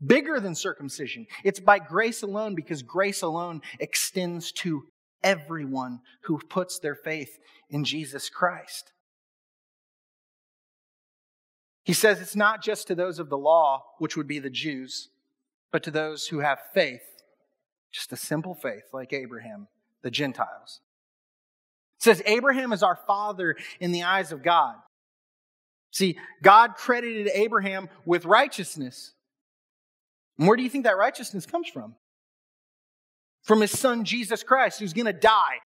bigger 0.05 0.39
than 0.39 0.55
circumcision. 0.55 1.27
It's 1.43 1.59
by 1.59 1.79
grace 1.79 2.23
alone 2.23 2.55
because 2.55 2.81
grace 2.81 3.21
alone 3.21 3.61
extends 3.79 4.51
to 4.53 4.83
everyone 5.23 5.99
who 6.23 6.39
puts 6.49 6.79
their 6.79 6.95
faith 6.95 7.37
in 7.69 7.83
Jesus 7.83 8.29
Christ. 8.29 8.91
He 11.85 11.93
says 11.93 12.19
it's 12.19 12.35
not 12.35 12.61
just 12.61 12.87
to 12.87 12.95
those 12.95 13.19
of 13.19 13.29
the 13.29 13.37
law, 13.37 13.85
which 13.99 14.17
would 14.17 14.27
be 14.27 14.39
the 14.39 14.49
Jews, 14.49 15.07
but 15.71 15.83
to 15.83 15.91
those 15.91 16.27
who 16.27 16.39
have 16.39 16.59
faith 16.73 17.15
just 17.95 18.11
a 18.11 18.17
simple 18.17 18.53
faith 18.53 18.83
like 18.91 19.13
Abraham, 19.13 19.67
the 20.01 20.11
Gentiles. 20.11 20.81
It 21.97 22.03
says 22.03 22.21
Abraham 22.25 22.73
is 22.73 22.83
our 22.83 22.97
father 23.07 23.55
in 23.79 23.93
the 23.93 24.03
eyes 24.03 24.33
of 24.33 24.43
God. 24.43 24.75
See, 25.91 26.17
God 26.43 26.75
credited 26.75 27.29
Abraham 27.33 27.87
with 28.03 28.25
righteousness. 28.25 29.13
And 30.37 30.45
where 30.45 30.57
do 30.57 30.63
you 30.63 30.69
think 30.69 30.83
that 30.83 30.97
righteousness 30.97 31.45
comes 31.45 31.69
from? 31.69 31.95
From 33.43 33.61
his 33.61 33.71
son 33.71 34.03
Jesus 34.03 34.43
Christ, 34.43 34.79
who's 34.79 34.91
going 34.91 35.05
to 35.05 35.13
die 35.13 35.59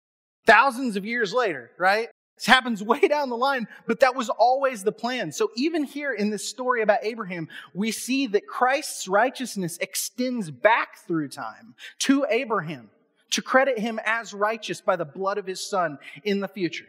thousands 0.45 0.97
of 0.97 1.05
years 1.05 1.31
later, 1.31 1.71
right? 1.77 2.09
This 2.37 2.45
happens 2.45 2.83
way 2.83 2.99
down 3.01 3.29
the 3.29 3.37
line, 3.37 3.67
but 3.85 3.99
that 3.99 4.15
was 4.15 4.29
always 4.29 4.83
the 4.83 4.91
plan. 4.91 5.31
So 5.31 5.49
even 5.55 5.83
here 5.83 6.13
in 6.13 6.29
this 6.29 6.47
story 6.47 6.81
about 6.81 6.99
Abraham, 7.03 7.49
we 7.73 7.91
see 7.91 8.27
that 8.27 8.47
Christ's 8.47 9.07
righteousness 9.07 9.77
extends 9.79 10.49
back 10.49 10.97
through 11.05 11.29
time 11.29 11.75
to 11.99 12.25
Abraham 12.29 12.89
to 13.31 13.41
credit 13.41 13.77
him 13.77 13.99
as 14.05 14.33
righteous 14.33 14.79
by 14.79 14.95
the 14.95 15.05
blood 15.05 15.37
of 15.37 15.45
his 15.45 15.67
son 15.67 15.97
in 16.23 16.39
the 16.39 16.47
future. 16.47 16.85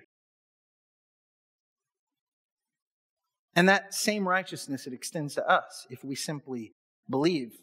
And 3.56 3.68
that 3.68 3.92
same 3.92 4.28
righteousness 4.28 4.86
it 4.86 4.92
extends 4.92 5.34
to 5.34 5.48
us 5.48 5.86
if 5.90 6.04
we 6.04 6.14
simply 6.14 6.74
believe 7.10 7.54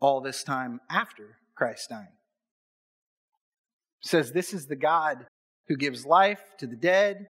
all 0.00 0.22
this 0.22 0.42
time 0.42 0.80
after 0.88 1.36
Christ 1.54 1.90
dying. 1.90 2.06
It 4.02 4.08
says 4.08 4.32
this 4.32 4.54
is 4.54 4.66
the 4.66 4.76
God 4.76 5.26
who 5.68 5.76
gives 5.76 6.06
life 6.06 6.40
to 6.58 6.66
the 6.66 6.76
dead 6.76 7.26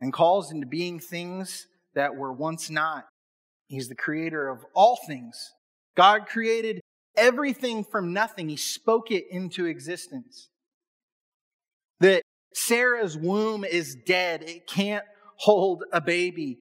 and 0.00 0.12
calls 0.12 0.50
into 0.50 0.66
being 0.66 0.98
things 0.98 1.66
that 1.94 2.16
were 2.16 2.32
once 2.32 2.70
not. 2.70 3.04
He's 3.68 3.88
the 3.88 3.94
creator 3.94 4.48
of 4.48 4.64
all 4.74 4.98
things. 5.06 5.52
God 5.96 6.26
created 6.26 6.80
everything 7.16 7.84
from 7.84 8.12
nothing, 8.12 8.48
He 8.48 8.56
spoke 8.56 9.10
it 9.10 9.24
into 9.30 9.66
existence. 9.66 10.48
That 12.00 12.22
Sarah's 12.54 13.16
womb 13.16 13.64
is 13.64 13.96
dead, 14.06 14.42
it 14.42 14.66
can't 14.66 15.04
hold 15.38 15.84
a 15.92 16.00
baby. 16.00 16.58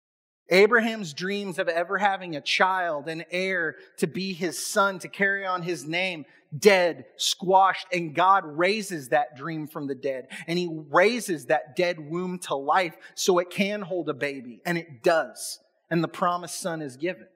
Abraham's 0.49 1.13
dreams 1.13 1.57
of 1.57 1.67
ever 1.67 1.97
having 1.97 2.35
a 2.35 2.41
child, 2.41 3.07
an 3.07 3.23
heir 3.31 3.77
to 3.97 4.07
be 4.07 4.33
his 4.33 4.63
son, 4.63 4.99
to 4.99 5.07
carry 5.07 5.45
on 5.45 5.63
his 5.63 5.85
name, 5.85 6.25
dead, 6.57 7.05
squashed, 7.17 7.87
and 7.91 8.13
God 8.13 8.43
raises 8.45 9.09
that 9.09 9.35
dream 9.35 9.67
from 9.67 9.87
the 9.87 9.95
dead. 9.95 10.27
And 10.47 10.59
he 10.59 10.69
raises 10.89 11.47
that 11.47 11.75
dead 11.75 11.99
womb 11.99 12.39
to 12.39 12.55
life 12.55 12.95
so 13.15 13.39
it 13.39 13.49
can 13.49 13.81
hold 13.81 14.07
a 14.09 14.13
baby. 14.13 14.61
And 14.65 14.77
it 14.77 15.01
does. 15.01 15.59
And 15.89 16.03
the 16.03 16.07
promised 16.07 16.59
son 16.59 16.81
is 16.81 16.95
given. 16.95 17.27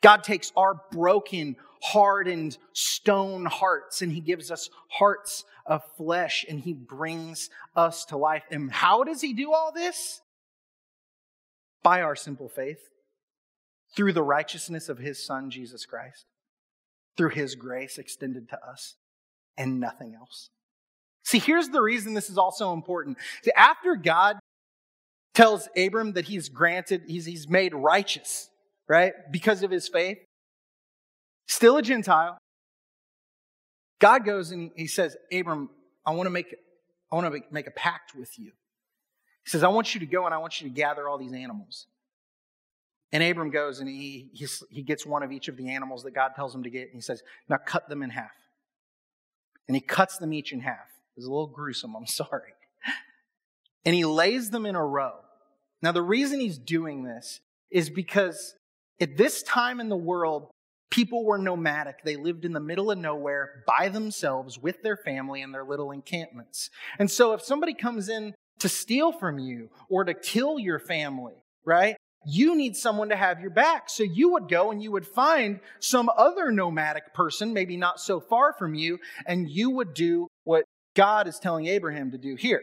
God 0.00 0.22
takes 0.22 0.52
our 0.56 0.80
broken, 0.92 1.56
hardened 1.82 2.58
stone 2.72 3.44
hearts 3.44 4.02
and 4.02 4.12
he 4.12 4.20
gives 4.20 4.50
us 4.50 4.70
hearts 4.88 5.44
of 5.64 5.82
flesh 5.96 6.44
and 6.48 6.60
he 6.60 6.72
brings 6.72 7.50
us 7.74 8.04
to 8.06 8.16
life. 8.16 8.44
And 8.50 8.70
how 8.70 9.02
does 9.04 9.20
he 9.20 9.32
do 9.32 9.52
all 9.52 9.72
this? 9.72 10.20
By 11.86 12.02
our 12.02 12.16
simple 12.16 12.48
faith 12.48 12.80
through 13.94 14.12
the 14.12 14.20
righteousness 14.20 14.88
of 14.88 14.98
his 14.98 15.24
son, 15.24 15.50
Jesus 15.50 15.86
Christ, 15.86 16.26
through 17.16 17.28
his 17.28 17.54
grace 17.54 17.96
extended 17.96 18.48
to 18.48 18.58
us, 18.60 18.96
and 19.56 19.78
nothing 19.78 20.12
else. 20.20 20.50
See, 21.22 21.38
here's 21.38 21.68
the 21.68 21.80
reason 21.80 22.12
this 22.12 22.28
is 22.28 22.38
also 22.38 22.72
important. 22.72 23.18
See, 23.44 23.52
after 23.56 23.94
God 23.94 24.40
tells 25.32 25.68
Abram 25.76 26.14
that 26.14 26.24
he's 26.24 26.48
granted, 26.48 27.02
he's, 27.06 27.24
he's 27.24 27.48
made 27.48 27.72
righteous, 27.72 28.50
right, 28.88 29.12
because 29.30 29.62
of 29.62 29.70
his 29.70 29.86
faith, 29.86 30.18
still 31.46 31.76
a 31.76 31.82
Gentile, 31.82 32.36
God 34.00 34.24
goes 34.24 34.50
and 34.50 34.72
he 34.74 34.88
says, 34.88 35.16
Abram, 35.32 35.70
I 36.04 36.10
want 36.10 36.26
to 36.26 36.30
make, 36.30 36.52
I 37.12 37.14
want 37.14 37.32
to 37.32 37.40
make 37.52 37.68
a 37.68 37.70
pact 37.70 38.16
with 38.16 38.36
you. 38.40 38.50
He 39.46 39.50
says, 39.50 39.62
I 39.62 39.68
want 39.68 39.94
you 39.94 40.00
to 40.00 40.06
go 40.06 40.26
and 40.26 40.34
I 40.34 40.38
want 40.38 40.60
you 40.60 40.68
to 40.68 40.74
gather 40.74 41.08
all 41.08 41.18
these 41.18 41.32
animals. 41.32 41.86
And 43.12 43.22
Abram 43.22 43.50
goes 43.50 43.78
and 43.78 43.88
he, 43.88 44.28
he 44.68 44.82
gets 44.82 45.06
one 45.06 45.22
of 45.22 45.30
each 45.30 45.46
of 45.46 45.56
the 45.56 45.70
animals 45.70 46.02
that 46.02 46.10
God 46.14 46.32
tells 46.34 46.52
him 46.52 46.64
to 46.64 46.70
get, 46.70 46.88
and 46.88 46.94
he 46.94 47.00
says, 47.00 47.22
Now 47.48 47.58
cut 47.64 47.88
them 47.88 48.02
in 48.02 48.10
half. 48.10 48.34
And 49.68 49.76
he 49.76 49.80
cuts 49.80 50.18
them 50.18 50.32
each 50.32 50.52
in 50.52 50.60
half. 50.60 50.88
It's 51.16 51.26
a 51.26 51.30
little 51.30 51.46
gruesome, 51.46 51.94
I'm 51.94 52.06
sorry. 52.06 52.54
And 53.84 53.94
he 53.94 54.04
lays 54.04 54.50
them 54.50 54.66
in 54.66 54.74
a 54.74 54.84
row. 54.84 55.12
Now, 55.80 55.92
the 55.92 56.02
reason 56.02 56.40
he's 56.40 56.58
doing 56.58 57.04
this 57.04 57.40
is 57.70 57.88
because 57.88 58.56
at 59.00 59.16
this 59.16 59.44
time 59.44 59.78
in 59.78 59.88
the 59.88 59.96
world, 59.96 60.50
people 60.90 61.24
were 61.24 61.38
nomadic. 61.38 62.02
They 62.02 62.16
lived 62.16 62.44
in 62.44 62.52
the 62.52 62.60
middle 62.60 62.90
of 62.90 62.98
nowhere 62.98 63.62
by 63.64 63.88
themselves 63.88 64.58
with 64.58 64.82
their 64.82 64.96
family 64.96 65.40
and 65.40 65.54
their 65.54 65.64
little 65.64 65.92
encampments. 65.92 66.70
And 66.98 67.08
so 67.08 67.32
if 67.32 67.42
somebody 67.42 67.74
comes 67.74 68.08
in 68.08 68.34
to 68.60 68.68
steal 68.68 69.12
from 69.12 69.38
you 69.38 69.70
or 69.88 70.04
to 70.04 70.14
kill 70.14 70.58
your 70.58 70.78
family, 70.78 71.34
right? 71.64 71.96
You 72.24 72.56
need 72.56 72.76
someone 72.76 73.10
to 73.10 73.16
have 73.16 73.40
your 73.40 73.50
back. 73.50 73.88
So 73.88 74.02
you 74.02 74.32
would 74.32 74.48
go 74.48 74.70
and 74.70 74.82
you 74.82 74.90
would 74.92 75.06
find 75.06 75.60
some 75.78 76.10
other 76.16 76.50
nomadic 76.50 77.14
person, 77.14 77.52
maybe 77.52 77.76
not 77.76 78.00
so 78.00 78.20
far 78.20 78.52
from 78.52 78.74
you, 78.74 78.98
and 79.26 79.48
you 79.48 79.70
would 79.70 79.94
do 79.94 80.26
what 80.44 80.64
God 80.94 81.28
is 81.28 81.38
telling 81.38 81.66
Abraham 81.66 82.10
to 82.10 82.18
do 82.18 82.34
here. 82.34 82.62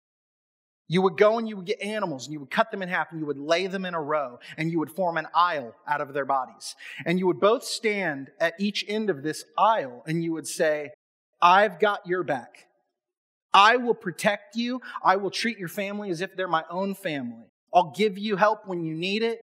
You 0.90 1.02
would 1.02 1.18
go 1.18 1.38
and 1.38 1.48
you 1.48 1.56
would 1.56 1.66
get 1.66 1.82
animals 1.82 2.26
and 2.26 2.34
you 2.34 2.40
would 2.42 2.52
cut 2.52 2.70
them 2.70 2.82
in 2.82 2.90
half 2.90 3.12
and 3.12 3.20
you 3.20 3.26
would 3.26 3.38
lay 3.38 3.68
them 3.68 3.86
in 3.86 3.94
a 3.94 4.02
row 4.02 4.40
and 4.58 4.70
you 4.70 4.80
would 4.80 4.92
form 4.92 5.18
an 5.18 5.28
aisle 5.34 5.74
out 5.88 6.02
of 6.02 6.14
their 6.14 6.26
bodies. 6.26 6.76
And 7.06 7.18
you 7.18 7.26
would 7.28 7.40
both 7.40 7.64
stand 7.64 8.32
at 8.40 8.54
each 8.60 8.84
end 8.88 9.10
of 9.10 9.24
this 9.24 9.46
aisle 9.58 10.04
and 10.06 10.24
you 10.24 10.34
would 10.34 10.48
say, 10.48 10.92
I've 11.42 11.80
got 11.80 12.06
your 12.06 12.24
back. 12.24 12.68
I 13.54 13.78
will 13.78 13.94
protect 13.94 14.56
you. 14.56 14.82
I 15.04 15.16
will 15.18 15.32
treat 15.32 15.58
your 15.58 15.68
family 15.68 16.10
as 16.10 16.22
if 16.22 16.36
they're 16.36 16.48
my 16.48 16.64
own 16.70 16.96
family. 16.96 17.46
I'll 17.74 17.94
give 17.96 18.18
you 18.18 18.36
help 18.36 18.68
when 18.68 18.84
you 18.84 18.96
need 18.96 19.24
it. 19.24 19.42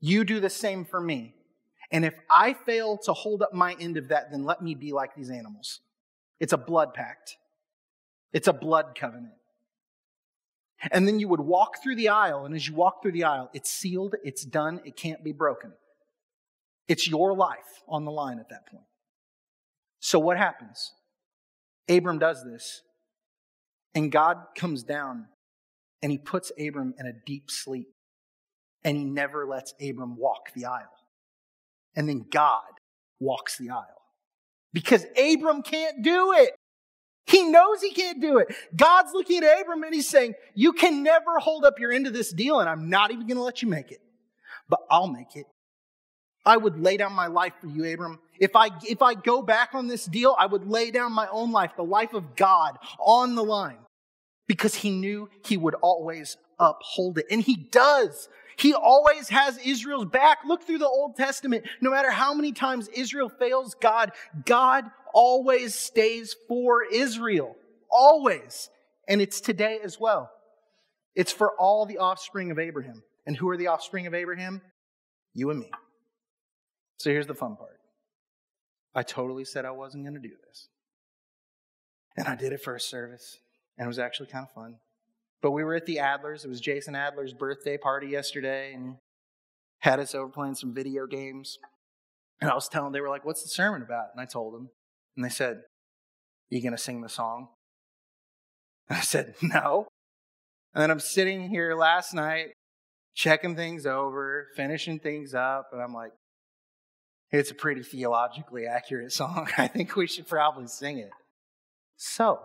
You 0.00 0.24
do 0.24 0.40
the 0.40 0.50
same 0.50 0.84
for 0.84 1.00
me. 1.00 1.34
And 1.90 2.04
if 2.04 2.14
I 2.28 2.52
fail 2.52 2.98
to 3.04 3.12
hold 3.12 3.42
up 3.42 3.52
my 3.52 3.76
end 3.78 3.96
of 3.96 4.08
that, 4.08 4.30
then 4.30 4.44
let 4.44 4.62
me 4.62 4.74
be 4.74 4.92
like 4.92 5.14
these 5.14 5.30
animals. 5.30 5.80
It's 6.40 6.52
a 6.52 6.58
blood 6.58 6.94
pact. 6.94 7.36
It's 8.32 8.48
a 8.48 8.52
blood 8.52 8.96
covenant. 8.98 9.34
And 10.90 11.08
then 11.08 11.18
you 11.20 11.28
would 11.28 11.40
walk 11.40 11.82
through 11.82 11.96
the 11.96 12.10
aisle, 12.10 12.44
and 12.44 12.54
as 12.54 12.68
you 12.68 12.74
walk 12.74 13.02
through 13.02 13.12
the 13.12 13.24
aisle, 13.24 13.50
it's 13.54 13.70
sealed, 13.70 14.14
it's 14.22 14.44
done, 14.44 14.80
it 14.84 14.96
can't 14.96 15.24
be 15.24 15.32
broken. 15.32 15.72
It's 16.86 17.08
your 17.08 17.34
life 17.34 17.82
on 17.88 18.04
the 18.04 18.10
line 18.10 18.38
at 18.38 18.50
that 18.50 18.66
point. 18.66 18.84
So 20.00 20.18
what 20.18 20.36
happens? 20.36 20.92
Abram 21.88 22.18
does 22.18 22.44
this. 22.44 22.82
And 23.96 24.12
God 24.12 24.36
comes 24.54 24.82
down 24.82 25.26
and 26.02 26.12
he 26.12 26.18
puts 26.18 26.52
Abram 26.60 26.94
in 26.98 27.06
a 27.06 27.14
deep 27.14 27.50
sleep. 27.50 27.88
And 28.84 28.94
he 28.94 29.04
never 29.04 29.46
lets 29.46 29.74
Abram 29.82 30.18
walk 30.18 30.52
the 30.54 30.66
aisle. 30.66 30.92
And 31.96 32.06
then 32.06 32.26
God 32.30 32.60
walks 33.18 33.56
the 33.56 33.70
aisle. 33.70 34.02
Because 34.74 35.06
Abram 35.18 35.62
can't 35.62 36.02
do 36.02 36.34
it. 36.34 36.54
He 37.24 37.44
knows 37.44 37.80
he 37.80 37.90
can't 37.90 38.20
do 38.20 38.36
it. 38.36 38.54
God's 38.76 39.12
looking 39.14 39.42
at 39.42 39.62
Abram 39.62 39.82
and 39.82 39.94
he's 39.94 40.08
saying, 40.08 40.34
You 40.54 40.74
can 40.74 41.02
never 41.02 41.38
hold 41.38 41.64
up 41.64 41.80
your 41.80 41.90
end 41.90 42.06
of 42.06 42.12
this 42.12 42.30
deal, 42.30 42.60
and 42.60 42.68
I'm 42.68 42.90
not 42.90 43.10
even 43.10 43.26
going 43.26 43.38
to 43.38 43.42
let 43.42 43.62
you 43.62 43.68
make 43.68 43.90
it. 43.90 44.00
But 44.68 44.80
I'll 44.90 45.08
make 45.08 45.34
it. 45.34 45.46
I 46.44 46.58
would 46.58 46.78
lay 46.78 46.98
down 46.98 47.14
my 47.14 47.26
life 47.26 47.54
for 47.60 47.66
you, 47.66 47.92
Abram. 47.92 48.20
If 48.38 48.54
I, 48.54 48.68
if 48.86 49.00
I 49.02 49.14
go 49.14 49.42
back 49.42 49.70
on 49.72 49.88
this 49.88 50.04
deal, 50.04 50.36
I 50.38 50.46
would 50.46 50.68
lay 50.68 50.90
down 50.92 51.12
my 51.12 51.26
own 51.28 51.50
life, 51.50 51.72
the 51.76 51.82
life 51.82 52.12
of 52.12 52.36
God, 52.36 52.78
on 53.00 53.34
the 53.34 53.42
line 53.42 53.78
because 54.46 54.76
he 54.76 54.90
knew 54.90 55.28
he 55.44 55.56
would 55.56 55.74
always 55.74 56.36
uphold 56.58 57.18
it. 57.18 57.26
And 57.30 57.42
he 57.42 57.56
does. 57.56 58.28
He 58.56 58.72
always 58.72 59.28
has 59.28 59.58
Israel's 59.58 60.06
back. 60.06 60.38
Look 60.46 60.62
through 60.62 60.78
the 60.78 60.88
Old 60.88 61.16
Testament. 61.16 61.66
No 61.80 61.90
matter 61.90 62.10
how 62.10 62.32
many 62.32 62.52
times 62.52 62.88
Israel 62.88 63.28
fails 63.28 63.74
God, 63.74 64.12
God 64.44 64.84
always 65.12 65.74
stays 65.74 66.34
for 66.48 66.84
Israel. 66.84 67.56
Always. 67.90 68.70
And 69.08 69.20
it's 69.20 69.40
today 69.40 69.78
as 69.84 70.00
well. 70.00 70.30
It's 71.14 71.32
for 71.32 71.52
all 71.58 71.86
the 71.86 71.98
offspring 71.98 72.50
of 72.50 72.58
Abraham. 72.58 73.02
And 73.26 73.36
who 73.36 73.48
are 73.48 73.56
the 73.56 73.66
offspring 73.68 74.06
of 74.06 74.14
Abraham? 74.14 74.62
You 75.34 75.50
and 75.50 75.60
me. 75.60 75.70
So 76.98 77.10
here's 77.10 77.26
the 77.26 77.34
fun 77.34 77.56
part. 77.56 77.78
I 78.94 79.02
totally 79.02 79.44
said 79.44 79.64
I 79.64 79.72
wasn't 79.72 80.04
going 80.04 80.14
to 80.14 80.28
do 80.28 80.34
this. 80.48 80.68
And 82.16 82.26
I 82.26 82.34
did 82.34 82.52
it 82.52 82.62
for 82.62 82.74
a 82.74 82.80
service, 82.80 83.38
and 83.78 83.86
it 83.86 83.88
was 83.88 83.98
actually 83.98 84.28
kind 84.28 84.46
of 84.46 84.52
fun. 84.52 84.76
But 85.42 85.50
we 85.50 85.64
were 85.64 85.74
at 85.74 85.86
the 85.86 85.96
Adlers. 85.96 86.44
It 86.44 86.48
was 86.48 86.60
Jason 86.60 86.94
Adler's 86.94 87.34
birthday 87.34 87.76
party 87.76 88.08
yesterday, 88.08 88.72
and 88.72 88.96
had 89.80 90.00
us 90.00 90.14
over 90.14 90.28
playing 90.28 90.54
some 90.54 90.74
video 90.74 91.06
games. 91.06 91.58
And 92.40 92.50
I 92.50 92.54
was 92.54 92.68
telling 92.68 92.86
them, 92.86 92.92
they 92.92 93.00
were 93.00 93.08
like, 93.08 93.24
What's 93.24 93.42
the 93.42 93.48
sermon 93.48 93.82
about? 93.82 94.08
And 94.12 94.20
I 94.20 94.24
told 94.24 94.54
them. 94.54 94.70
And 95.16 95.24
they 95.24 95.28
said, 95.30 95.62
You 96.50 96.60
to 96.70 96.78
sing 96.78 97.00
the 97.00 97.08
song? 97.08 97.48
And 98.88 98.98
I 98.98 99.02
said, 99.02 99.34
No. 99.42 99.88
And 100.74 100.82
then 100.82 100.90
I'm 100.90 101.00
sitting 101.00 101.48
here 101.48 101.74
last 101.74 102.12
night, 102.12 102.48
checking 103.14 103.56
things 103.56 103.86
over, 103.86 104.48
finishing 104.56 104.98
things 104.98 105.34
up, 105.34 105.68
and 105.72 105.80
I'm 105.80 105.94
like, 105.94 106.12
it's 107.32 107.50
a 107.50 107.54
pretty 107.54 107.82
theologically 107.82 108.66
accurate 108.66 109.12
song. 109.12 109.48
I 109.56 109.68
think 109.68 109.96
we 109.96 110.06
should 110.06 110.28
probably 110.28 110.66
sing 110.66 110.98
it. 110.98 111.10
So, 111.96 112.40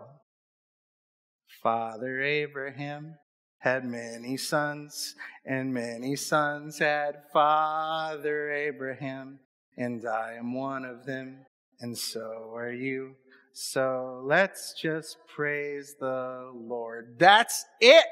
Father 1.62 2.20
Abraham 2.20 3.16
had 3.58 3.84
many 3.84 4.36
sons, 4.36 5.14
and 5.46 5.72
many 5.72 6.16
sons 6.16 6.78
had 6.78 7.22
Father 7.32 8.50
Abraham, 8.50 9.38
and 9.76 10.04
I 10.06 10.34
am 10.34 10.54
one 10.54 10.84
of 10.84 11.06
them, 11.06 11.46
and 11.80 11.96
so 11.96 12.52
are 12.54 12.72
you. 12.72 13.14
So 13.52 14.22
let's 14.24 14.74
just 14.74 15.16
praise 15.34 15.94
the 16.00 16.50
Lord. 16.52 17.16
That's 17.18 17.64
it. 17.80 18.06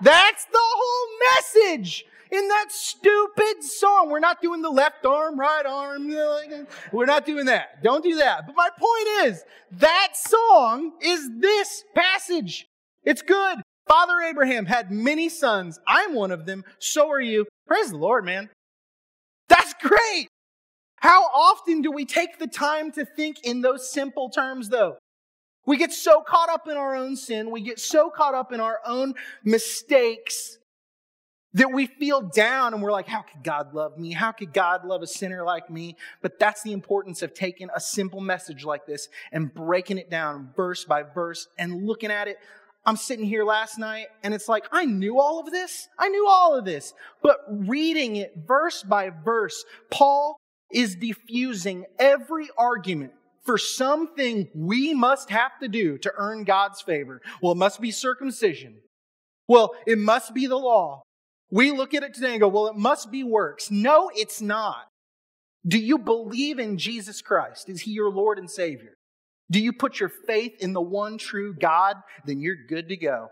That's 0.00 0.44
the 0.44 0.58
whole 0.60 1.18
message 1.34 2.04
in 2.30 2.46
that 2.48 2.66
stupid 2.70 3.62
song. 3.62 4.10
We're 4.10 4.20
not 4.20 4.40
doing 4.40 4.62
the 4.62 4.70
left 4.70 5.04
arm, 5.04 5.38
right 5.38 5.66
arm. 5.66 6.08
We're 6.92 7.06
not 7.06 7.26
doing 7.26 7.46
that. 7.46 7.82
Don't 7.82 8.04
do 8.04 8.16
that. 8.16 8.46
But 8.46 8.54
my 8.56 8.68
point 8.78 9.28
is, 9.28 9.44
that 9.72 10.14
song 10.14 10.92
is 11.02 11.28
this 11.38 11.84
passage. 11.94 12.66
It's 13.04 13.22
good. 13.22 13.58
Father 13.88 14.20
Abraham 14.20 14.66
had 14.66 14.90
many 14.90 15.28
sons. 15.28 15.80
I'm 15.86 16.14
one 16.14 16.30
of 16.30 16.44
them. 16.44 16.64
So 16.78 17.10
are 17.10 17.20
you. 17.20 17.46
Praise 17.66 17.90
the 17.90 17.96
Lord, 17.96 18.24
man. 18.24 18.50
That's 19.48 19.74
great. 19.80 20.28
How 20.96 21.22
often 21.34 21.80
do 21.80 21.90
we 21.90 22.04
take 22.04 22.38
the 22.38 22.46
time 22.46 22.92
to 22.92 23.04
think 23.04 23.38
in 23.44 23.62
those 23.62 23.90
simple 23.90 24.28
terms, 24.28 24.68
though? 24.68 24.98
We 25.68 25.76
get 25.76 25.92
so 25.92 26.22
caught 26.22 26.48
up 26.48 26.66
in 26.66 26.78
our 26.78 26.96
own 26.96 27.14
sin, 27.14 27.50
we 27.50 27.60
get 27.60 27.78
so 27.78 28.08
caught 28.08 28.34
up 28.34 28.52
in 28.54 28.60
our 28.60 28.80
own 28.86 29.12
mistakes 29.44 30.56
that 31.52 31.70
we 31.70 31.84
feel 31.84 32.22
down 32.22 32.72
and 32.72 32.82
we're 32.82 32.90
like, 32.90 33.06
how 33.06 33.20
could 33.20 33.44
God 33.44 33.74
love 33.74 33.98
me? 33.98 34.12
How 34.12 34.32
could 34.32 34.54
God 34.54 34.86
love 34.86 35.02
a 35.02 35.06
sinner 35.06 35.44
like 35.44 35.68
me? 35.68 35.96
But 36.22 36.38
that's 36.38 36.62
the 36.62 36.72
importance 36.72 37.20
of 37.20 37.34
taking 37.34 37.68
a 37.76 37.80
simple 37.80 38.22
message 38.22 38.64
like 38.64 38.86
this 38.86 39.10
and 39.30 39.52
breaking 39.52 39.98
it 39.98 40.08
down 40.08 40.52
verse 40.56 40.86
by 40.86 41.02
verse 41.02 41.48
and 41.58 41.86
looking 41.86 42.10
at 42.10 42.28
it. 42.28 42.38
I'm 42.86 42.96
sitting 42.96 43.26
here 43.26 43.44
last 43.44 43.76
night 43.78 44.06
and 44.22 44.32
it's 44.32 44.48
like, 44.48 44.64
I 44.72 44.86
knew 44.86 45.20
all 45.20 45.38
of 45.38 45.50
this. 45.50 45.86
I 45.98 46.08
knew 46.08 46.26
all 46.26 46.58
of 46.58 46.64
this. 46.64 46.94
But 47.22 47.40
reading 47.46 48.16
it 48.16 48.32
verse 48.46 48.82
by 48.82 49.10
verse, 49.10 49.66
Paul 49.90 50.38
is 50.72 50.96
diffusing 50.96 51.84
every 51.98 52.48
argument 52.56 53.12
for 53.48 53.56
something 53.56 54.46
we 54.54 54.92
must 54.92 55.30
have 55.30 55.52
to 55.62 55.68
do 55.68 55.96
to 55.96 56.12
earn 56.18 56.44
God's 56.44 56.82
favor. 56.82 57.22
Well, 57.40 57.52
it 57.52 57.56
must 57.56 57.80
be 57.80 57.90
circumcision. 57.90 58.74
Well, 59.48 59.74
it 59.86 59.96
must 59.96 60.34
be 60.34 60.46
the 60.46 60.58
law. 60.58 61.00
We 61.50 61.70
look 61.70 61.94
at 61.94 62.02
it 62.02 62.12
today 62.12 62.32
and 62.32 62.40
go, 62.40 62.48
well, 62.48 62.66
it 62.66 62.76
must 62.76 63.10
be 63.10 63.24
works. 63.24 63.70
No, 63.70 64.10
it's 64.14 64.42
not. 64.42 64.88
Do 65.66 65.78
you 65.78 65.96
believe 65.96 66.58
in 66.58 66.76
Jesus 66.76 67.22
Christ? 67.22 67.70
Is 67.70 67.80
he 67.80 67.92
your 67.92 68.10
Lord 68.10 68.38
and 68.38 68.50
Savior? 68.50 68.92
Do 69.50 69.62
you 69.62 69.72
put 69.72 69.98
your 69.98 70.12
faith 70.26 70.52
in 70.60 70.74
the 70.74 70.82
one 70.82 71.16
true 71.16 71.54
God? 71.54 71.96
Then 72.26 72.42
you're 72.42 72.66
good 72.68 72.90
to 72.90 72.98
go. 72.98 73.28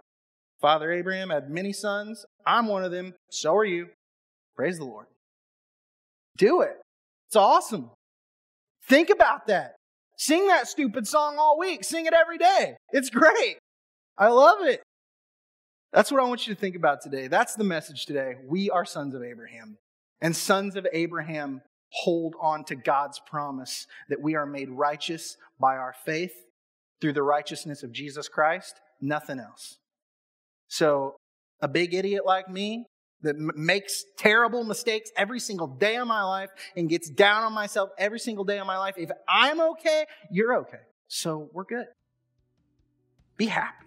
Father 0.62 0.92
Abraham 0.92 1.28
had 1.28 1.50
many 1.50 1.74
sons. 1.74 2.24
I'm 2.46 2.68
one 2.68 2.84
of 2.84 2.90
them. 2.90 3.12
So 3.30 3.54
are 3.54 3.66
you. 3.66 3.88
Praise 4.56 4.78
the 4.78 4.86
Lord. 4.86 5.08
Do 6.38 6.62
it. 6.62 6.78
It's 7.28 7.36
awesome. 7.36 7.90
Think 8.88 9.10
about 9.10 9.48
that. 9.48 9.74
Sing 10.16 10.48
that 10.48 10.66
stupid 10.66 11.06
song 11.06 11.36
all 11.38 11.58
week. 11.58 11.84
Sing 11.84 12.06
it 12.06 12.14
every 12.14 12.38
day. 12.38 12.76
It's 12.90 13.10
great. 13.10 13.58
I 14.18 14.28
love 14.28 14.62
it. 14.62 14.82
That's 15.92 16.10
what 16.10 16.22
I 16.22 16.24
want 16.24 16.46
you 16.46 16.54
to 16.54 16.60
think 16.60 16.74
about 16.74 17.02
today. 17.02 17.28
That's 17.28 17.54
the 17.54 17.64
message 17.64 18.06
today. 18.06 18.34
We 18.46 18.70
are 18.70 18.84
sons 18.84 19.14
of 19.14 19.22
Abraham. 19.22 19.76
And 20.20 20.34
sons 20.34 20.76
of 20.76 20.86
Abraham 20.92 21.60
hold 21.90 22.34
on 22.40 22.64
to 22.64 22.74
God's 22.74 23.20
promise 23.26 23.86
that 24.08 24.20
we 24.20 24.34
are 24.34 24.46
made 24.46 24.70
righteous 24.70 25.36
by 25.60 25.76
our 25.76 25.94
faith 26.04 26.34
through 27.00 27.12
the 27.12 27.22
righteousness 27.22 27.82
of 27.82 27.92
Jesus 27.92 28.28
Christ, 28.28 28.80
nothing 29.00 29.38
else. 29.38 29.76
So, 30.68 31.16
a 31.60 31.68
big 31.68 31.94
idiot 31.94 32.26
like 32.26 32.48
me 32.48 32.86
that 33.26 33.36
makes 33.38 34.04
terrible 34.16 34.64
mistakes 34.64 35.10
every 35.16 35.40
single 35.40 35.66
day 35.66 35.96
of 35.96 36.06
my 36.06 36.22
life 36.22 36.50
and 36.76 36.88
gets 36.88 37.08
down 37.08 37.44
on 37.44 37.52
myself 37.52 37.90
every 37.98 38.18
single 38.18 38.44
day 38.44 38.58
of 38.58 38.66
my 38.66 38.78
life, 38.78 38.94
if 38.96 39.10
I'm 39.28 39.60
okay, 39.60 40.06
you're 40.30 40.56
okay. 40.58 40.80
So, 41.08 41.48
we're 41.52 41.64
good. 41.64 41.86
Be 43.36 43.46
happy. 43.46 43.86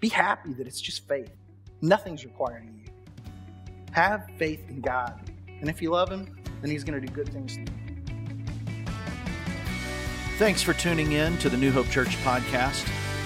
Be 0.00 0.08
happy 0.08 0.52
that 0.54 0.66
it's 0.66 0.80
just 0.80 1.06
faith. 1.06 1.30
Nothing's 1.80 2.24
requiring 2.24 2.82
you. 2.84 2.92
Have 3.92 4.28
faith 4.38 4.68
in 4.68 4.80
God. 4.80 5.20
And 5.60 5.68
if 5.68 5.80
you 5.80 5.90
love 5.90 6.10
Him, 6.10 6.34
then 6.60 6.70
He's 6.70 6.84
going 6.84 7.00
to 7.00 7.06
do 7.06 7.12
good 7.12 7.28
things 7.28 7.54
to 7.54 7.60
you. 7.60 7.66
Thanks 10.36 10.62
for 10.62 10.72
tuning 10.72 11.12
in 11.12 11.38
to 11.38 11.48
the 11.48 11.56
New 11.56 11.70
Hope 11.70 11.88
Church 11.90 12.16
podcast. 12.24 12.84